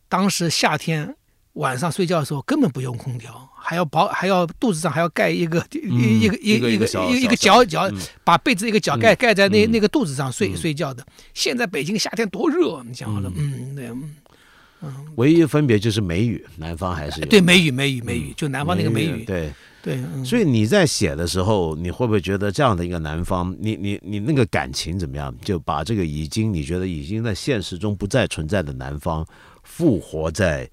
[0.08, 1.14] 当时夏天
[1.54, 9.70] 晚上睡觉的时候根本不用空调，还要保还要肚子上还要盖一个一一个一个一个一一个一个小角角嗯，把被子一个脚盖盖在那嗯。
[9.72, 10.56] 那个肚子上睡嗯。
[10.56, 11.04] 睡觉的。
[11.34, 14.94] 现在北京夏天多热，你想好了，嗯，对，嗯。
[15.16, 19.52] 唯一分别就是梅雨，南方还是对，梅雨梅雨梅雨，就南方那个梅雨，对。
[19.82, 20.24] 对，嗯。
[20.24, 25.34] 所以你在写的时候，你会不会觉得这样的一个南方，你你你那个感情怎么样？
[25.42, 29.26] 就把这个已经你觉得已经在现实中不再存在的南方，
[29.62, 30.68] 复活在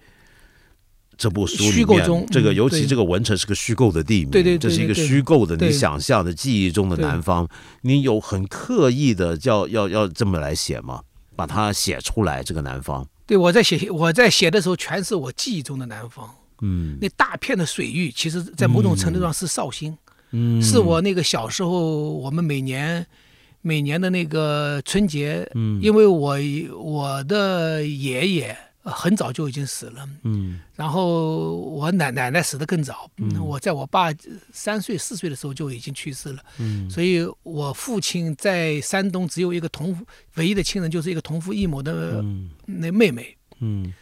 [1.18, 2.28] 这部书里面。
[2.32, 7.48] 这个尤其这个文成是个虚构的地名，对对对这是一个虚构的你想象的记忆中的南方。
[7.82, 11.02] 你有很刻意的要要要这么来写吗？
[11.36, 13.08] 把它写出来，这个南方。
[13.28, 16.30] 对我在写我在写的时候，全是我记忆中的南方。
[16.62, 19.96] 嗯那大片的水域，其实在某种程度上是绍兴，
[20.32, 21.70] 嗯，是我那个小时候
[22.14, 23.06] 我们每年
[23.62, 26.38] 每年的那个春节，嗯因为我
[26.80, 28.58] 我的爷爷
[28.88, 30.08] 呃很早就已经死了。
[30.24, 30.62] 嗯。
[30.74, 33.38] 然后我奶奶奶死的更早，嗯。
[33.46, 34.08] 我在我爸
[34.54, 36.90] 三岁四岁的时候就已经去世了，嗯。
[36.90, 42.50] 所以我父亲在山东只有一个同父，唯一的亲人就是一个同父异母的嗯。
[42.66, 43.36] 那妹妹。
[43.60, 43.94] 嗯。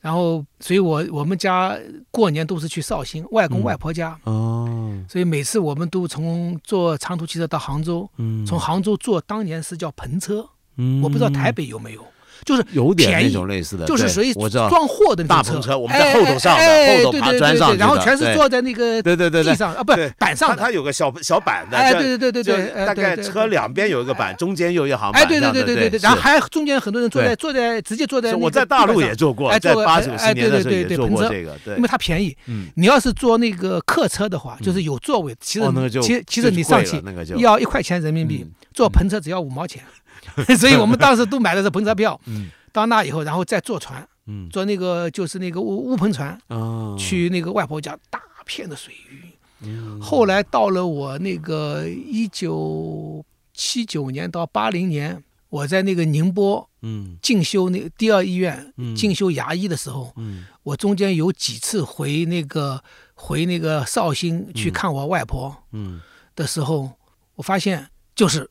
[0.00, 1.78] 然后，所以我我们家
[2.10, 5.00] 过年都是去绍兴外公嗯外婆家，哦。
[5.08, 8.44] 所以每次我们都从坐长途汽车到杭州，嗯。
[8.44, 11.00] 从杭州坐当年是叫篷车，嗯。
[11.00, 12.04] 我不知道台北有没有，
[12.44, 32.36] 就是有点那种类似的，就是属于我知道装货的那大种篷车我们哎在后头上的后头爬对对对砖上然后全是坐在那个对对对对地上啊，不是板上它有个小小板的，哎对对对对对哎大概对对对车两边有一个板，中间有一行板哎，对这样的，对对对对，然后还中间很多人坐在坐在直接坐在我在大陆也坐过在八九哎十年的时候对也做对对对篷车过这个，对因为，它便宜。
[32.46, 37.00] 嗯，你要是坐那个客车的话，就是有座位，其实其实其实你上去
[37.38, 39.82] 要一块钱人民币嗯，坐篷车只要五毛钱，
[40.58, 42.20] 所以我们当时 都买的是篷车票。
[42.26, 42.50] 嗯。
[42.72, 44.48] 到那以后，然后再坐船，嗯。
[44.48, 49.24] 坐那个就是那个乌乌篷船哦，去那个外婆家，大片的水域。
[49.60, 50.00] 嗯。
[50.00, 57.18] 后来到了我那个一九七九年到八零年，我在那个宁波嗯。
[57.20, 58.96] 进修那个第二医院嗯。
[58.96, 60.46] 进修牙医的时候，嗯。
[60.62, 62.82] 我中间有几次回那个
[63.14, 66.00] 回那个绍兴去看我外婆嗯。
[66.34, 66.90] 的时候，
[67.34, 68.48] 我发现就是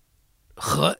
[0.55, 0.95] 河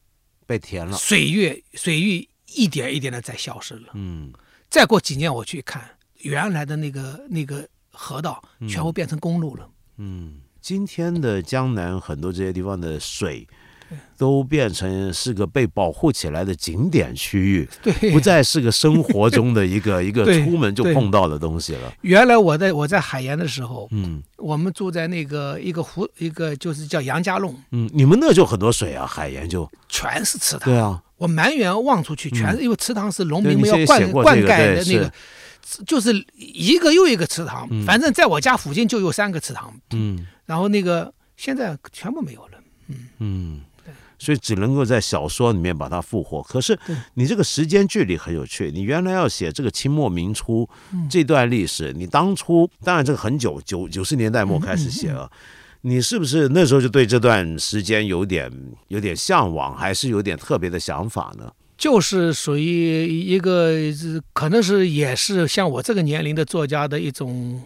[0.52, 3.88] 被填了，水域水域一点一点的在消失了。
[3.94, 4.34] 嗯
[4.70, 5.82] 再过几年我去看，
[6.20, 9.70] 原来的那个那个河道全部变成公路了。
[9.98, 13.48] 嗯，今天的江南很多这些地方的水。
[14.18, 21.92] 都变成是个被保护起来的景点区域，对，不再是个生活中的一个 一个出门就碰到的东西了。
[22.00, 29.70] 原来我在我在海盐的时候，嗯我们住在那个一个湖，一个就是叫杨家弄，嗯，你们那就很多水啊，海盐就
[30.02, 30.74] 全是池塘。
[30.74, 35.14] 对啊，我满眼望出去，全是因为池塘是农民们要灌灌溉的那个，
[35.86, 37.68] 就是一个又一个池塘。
[37.70, 42.58] 嗯反正在我家附近就有三个池塘，嗯然后那个现在全部没有了。
[42.88, 43.62] 嗯嗯，
[44.18, 46.42] 所以只能够在小说里面把它复活。
[46.44, 46.78] 可是
[47.14, 50.68] 你这个时间距离很有趣，你原来要写这个清末明初
[51.10, 55.32] 这段历史，你当初当然这个很久九九十年代末开始写了。
[55.82, 58.52] 你是不是那时候就对这段时间有点
[58.90, 61.52] 有点向往，还是有点特别的想法呢？
[61.78, 67.62] 就是属于一个是可能是也是像我这个年龄的作家的一种，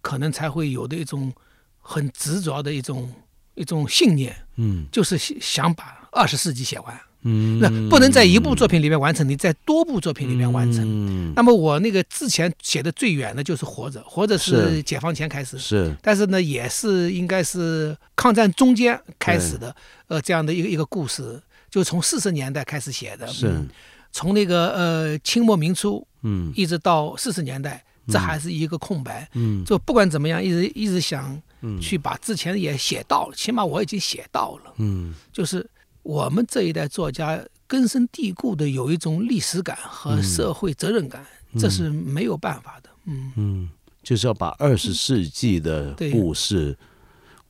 [0.00, 1.32] 可能才会有的一种
[1.78, 3.08] 很执着的一种
[3.54, 7.00] 一种信念，嗯就是想想把二十世纪写完。
[7.22, 7.58] 嗯。
[7.58, 10.82] 那不能在一部作品里面完成，你在多部作品里面完成。
[10.84, 14.70] 嗯，那么我那个之前写的最远的就是《活着》，《活着》是。
[14.70, 15.96] 是解放前开始，是。
[16.02, 19.74] 但是呢，也是应该是抗战中间开始的，
[20.08, 21.40] 呃，这样的一个一个故事，
[21.70, 23.48] 就从四十年代开始写的，是。
[23.48, 23.68] 嗯。
[24.12, 26.52] 从那个呃清末明初嗯。
[26.56, 29.28] 一直到四十年代，这还是一个空白。
[29.34, 29.64] 嗯。
[29.64, 31.80] 就不管怎么样，一直一直想嗯。
[31.80, 34.74] 去把之前也写到了，起码我已经写到了。
[34.78, 35.14] 嗯。
[35.32, 35.68] 就是
[36.02, 41.24] 我们这一代作家根深蒂固的有一种历史感和社会责任感，
[41.58, 42.90] 这是没有办法的。
[43.04, 43.68] 嗯，嗯，
[44.02, 46.76] 就是要把二十世纪的故事，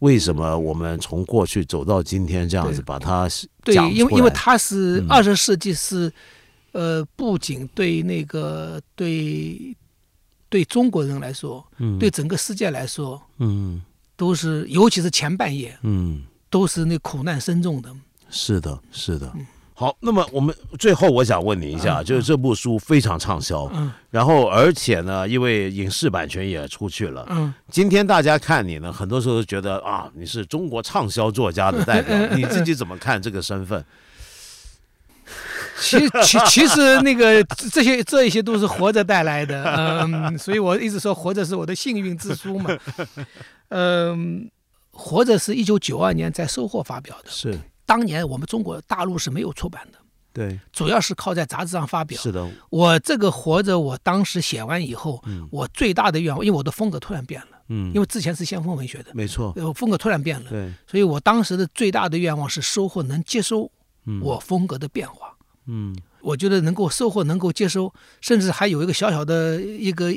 [0.01, 3.29] 为什么我们从过去走到今天这样子，把它
[3.63, 5.07] 对讲，因为因为它是嗯。
[5.09, 6.13] 二十世纪是，
[6.73, 9.77] 呃，不仅对那个对
[10.49, 11.99] 对中国人来说，嗯。
[11.99, 13.83] 对整个世界来说，嗯。
[14.17, 17.91] 都是尤其是前半夜嗯，都是那苦难深重的。
[18.31, 19.31] 是的，是的。
[19.35, 19.47] 嗯。
[19.73, 23.91] 好，那么我们最后我想问你一下，就是这部书非常畅销，嗯。
[24.11, 33.83] 然后而且呢，因为影视版权也出去了，嗯，今天大家看你呢，很多时候都觉得啊，你是中国畅销作家的代表， 你自己怎么看这个身份？
[35.81, 39.65] 其其其实那个这些这一些都是活着带来的，
[40.03, 42.77] 嗯，所以我一直说活着是我的幸运之书嘛，
[43.69, 44.51] 嗯，
[44.91, 47.59] 活着是一九九二年在收获发表的，是
[47.91, 49.99] 当年我们中国大陆是没有出版的，
[50.33, 52.17] 对，主要是靠在杂志上发表。
[52.23, 55.21] 是的，我这个活着，我当时写完以后，
[55.51, 63.69] 我最大的愿望，因为我的风格突然变了，嗯，因为之前是先锋文学的，没错，呃，风格突然变了，对，所以我当时的最大的愿望是收获能接收
[64.23, 65.35] 我风格的变化。
[65.67, 65.97] 嗯。
[66.23, 70.13] 我觉得能够收获，能够接收，甚至还有一个小小的一个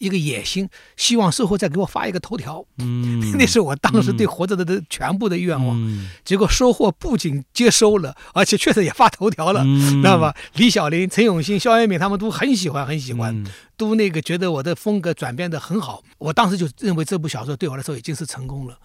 [0.00, 2.64] 一个野心，希望收获再给我发一个头条。
[2.78, 5.76] 嗯 那是我当时对活着的的全部的愿望。
[5.80, 10.34] 嗯结果收获不仅接收了，而且确实也发头条了，嗯知道吧？
[10.54, 13.46] 李小林、陈永新、肖元敏他们都很喜欢，很喜欢，嗯
[13.76, 16.02] 都那个觉得我的风格转变的很好。
[16.18, 18.78] 我当时就认为这部小说对我来说已经是成功了。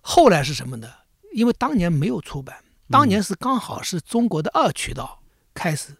[0.00, 0.88] 后来是什么呢？
[1.32, 2.56] 因为当年没有出版，
[2.90, 5.20] 当年是刚好是中国的二渠道
[5.54, 5.96] 开始，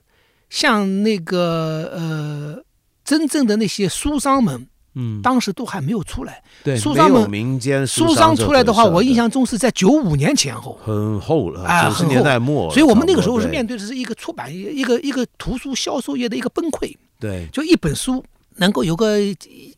[0.49, 2.65] 像那个呃
[3.05, 6.43] 真正的那些书商们，嗯，当时都还没有出来。
[6.63, 10.79] 对，书商们民间书商商出来的话，我印象中是在九五年前后。
[10.85, 16.95] 很厚了，啊，九十年代末，所以我们那个时候是面对的是一个出版业、一个一个图书销售业的一个崩溃。
[17.19, 18.25] 对，就一本书
[18.57, 19.19] 能够有个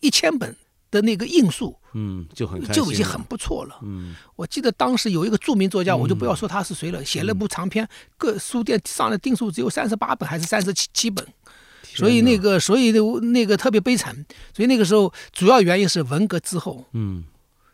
[0.01, 0.55] 一千本
[0.91, 3.77] 的那个印数，嗯，就很就已经很不错了。
[3.83, 4.15] 嗯。
[4.37, 11.27] 我记得当时有一个著名作家，我就不要说他是谁了，写了部长篇，各书店上的订数只有三十八本还是三十七七本，
[11.95, 14.15] 所以那个所以那个特别悲惨。
[14.55, 17.25] 所以那个时候主要原因是文革之后，嗯，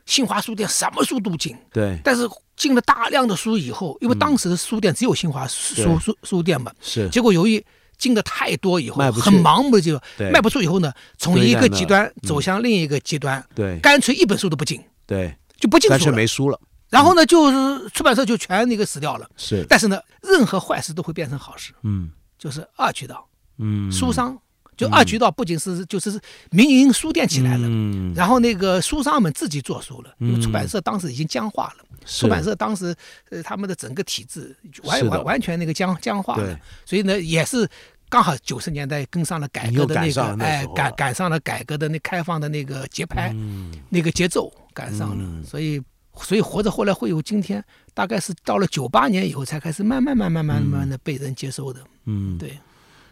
[0.06, 7.64] 新华书店什么书都进，对，但是进了大量的书以后，因为当时的书店只有新华书对书书书店嘛，是结果由于
[7.96, 15.98] 进的太多以后很盲目就对卖不出以后呢，从一个极端走向另一个极端，对干脆一本书都不进，对，就不进书了。
[15.98, 19.28] 脆没书了，然后呢，就是出版社就全那个死掉了。
[19.36, 23.27] 是，但是呢，任何坏事都会变成好事，嗯就是二渠道
[23.58, 24.38] 嗯，书商，
[24.76, 26.18] 就二渠道不仅是就是
[26.50, 27.66] 民营书店起来了。
[27.66, 31.84] 嗯，然后那个书商们自己做书了，因为出版社当时已经僵化了。
[32.04, 32.22] 是。
[32.22, 32.94] 出版社当时
[33.30, 36.44] 呃他们的整个体制完完完全那个僵僵化对。
[36.44, 37.68] 了，所以呢也是
[38.08, 45.82] 刚好九十年代跟上了改革的那个哎赶赶上了改革的那开放的那个节拍，嗯那个节奏赶上了，所以
[46.22, 52.58] 所以活着后来会有今天，大概是到了九八年以后才开始慢慢慢慢慢慢的被人接收的，嗯，对，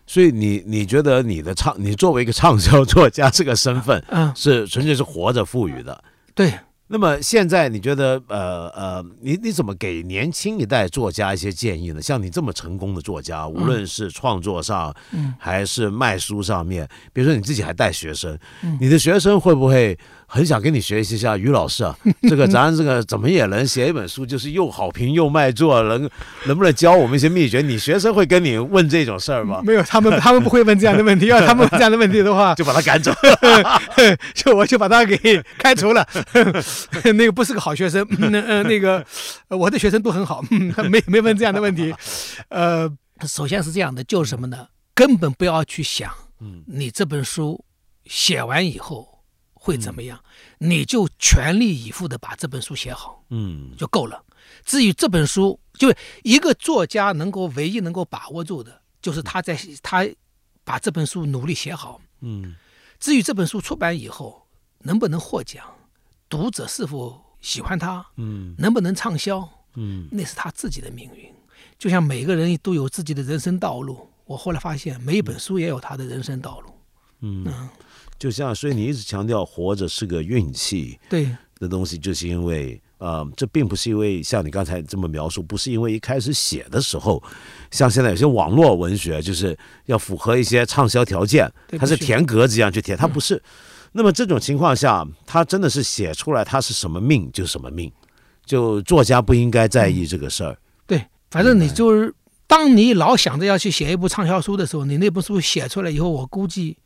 [0.07, 6.03] 所以你你觉得你的畅，你作为一个畅销作家这个身份 嗯，是纯粹是活着赋予的。
[6.35, 6.53] 对，
[6.89, 12.01] 那么现在你觉得，呃呃，你你怎么给年轻一代作家一些建议呢？
[12.01, 15.35] 像你这么成功的作家，无论是创作上，嗯。
[15.39, 18.79] 还是卖书上面，比如说你自己还带学生，嗯。
[18.81, 21.37] 你的学生会不会很想跟你学习一下？
[21.37, 21.97] 于老师啊，
[22.29, 26.11] 这个咱这个怎么也能写一本书，就是又好评又卖座，能
[26.47, 27.61] 能不能教我们一些秘诀？
[27.61, 29.61] 你学生会跟你问这种事儿吗？
[29.65, 33.13] 没有他们他们不会问这样的问题， 要他们问这样的问题的话，就把他赶走。
[34.35, 35.17] 就我就把他给
[35.59, 36.07] 开除了，
[37.05, 39.05] 那个不是个好学生，嗯呃，那个
[39.49, 41.95] 呃我的学生都很好，嗯没没问这样的问题，
[42.49, 42.91] 呃，
[43.27, 44.67] 首先是这样的，就是什么呢？
[44.95, 46.11] 根本不要去想，
[46.41, 47.65] 嗯你这本书
[48.05, 49.16] 写完以后
[49.67, 50.23] 会怎么样，
[50.59, 54.23] 你就全力以赴的把这本书写好嗯就够了。
[54.65, 55.93] 至于这本书，就
[56.23, 60.07] 一个作家能够唯一能够把握住的，就是他在他
[60.63, 62.01] 把这本书努力写好。
[62.21, 62.55] 嗯
[63.01, 64.47] 至于这本书出版以后
[64.79, 65.67] 能不能获奖，
[66.29, 71.29] 读者是否喜欢它，嗯能不能畅销，嗯那是他自己的命运。
[71.77, 76.71] 就像每个人都有自己的人生道路，我后来发现每一本书也有他的人生道路。
[77.21, 77.69] 嗯，
[78.19, 87.23] 就像所以你一直强调活着是个运气，对，的东西，就是因为呃，这并不是因为像你刚才这么描述，不是因为一开始写的时候，
[87.71, 93.43] 像现在有些网络文学就是要符合一些畅销条件，它是填格子一样去填，它不是。
[93.93, 97.91] 那么这种情况下，他真的是写出来，他是什么命就什么命，
[98.45, 100.55] 就作家不应该在意这个事儿。
[100.87, 102.15] 对，反正你就是，
[102.47, 106.77] 当你老想着要去写一部畅销书的时候，你那部书写出来以后，我估计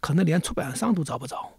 [0.00, 1.50] 可能连出版商都找不着。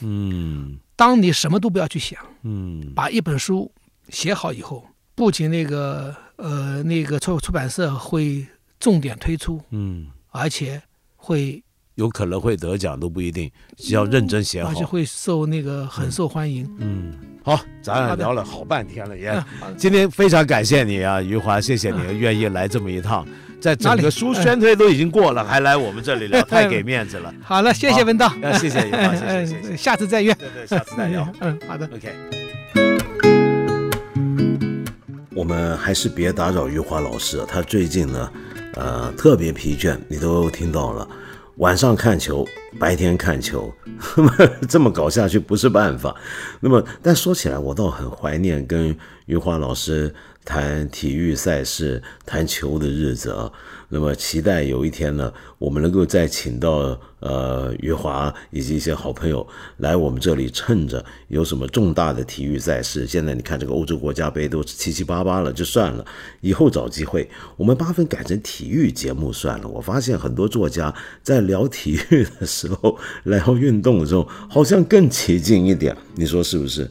[0.00, 3.70] 嗯当你什么都不要去想，嗯把一本书
[4.08, 8.46] 写好以后，不仅那个呃那个出出版社会
[8.80, 10.80] 重点推出，嗯，而且
[11.16, 11.62] 会
[11.94, 14.74] 有可能会得奖都不一定，只要认真写好而。
[14.74, 16.68] 且会受那个很受欢迎。
[16.78, 17.12] 嗯，
[17.44, 19.30] 好，咱俩聊了好半天了也。
[19.30, 23.26] 嗯今天非常感谢你啊，余华，谢谢你愿意来这么一趟，
[23.64, 27.32] 在整哪里个书宣推都已经过了，还来我们这里聊， 太给面子了。
[27.42, 29.74] 好了，谢谢文道，啊谢谢 余华，谢谢谢谢。
[29.74, 30.34] 下次再约。
[30.34, 31.26] 对对，下次再聊。
[31.40, 31.88] 嗯，好的。
[31.94, 32.12] OK。
[35.34, 38.30] 我们还是别打扰余华老师，他最近呢，
[38.74, 41.08] 呃，特别疲倦，你都听到了。
[41.56, 42.46] 晚上看球，
[42.78, 43.72] 白天看球，
[44.68, 46.14] 这么搞下去不是办法。
[46.60, 48.94] 那么，但说起来，我倒很怀念跟
[49.24, 50.14] 余华老师
[50.44, 53.50] 谈体育赛事、谈球的日子啊。
[53.90, 66.04] 那么，期待有一天呢，我们能够再请到呃余华以及一些好朋友来我们这里，趁着有什么重大的体育赛事，现在你看这个欧洲国家杯都七七八八了，就算了，
[66.40, 69.68] 以后找机会，我们八分改成体育节目算了。
[69.68, 70.92] 我发现很多作家
[71.22, 76.90] 在聊体育的时候，聊运动的时候，好像更起劲一点，你说是不是？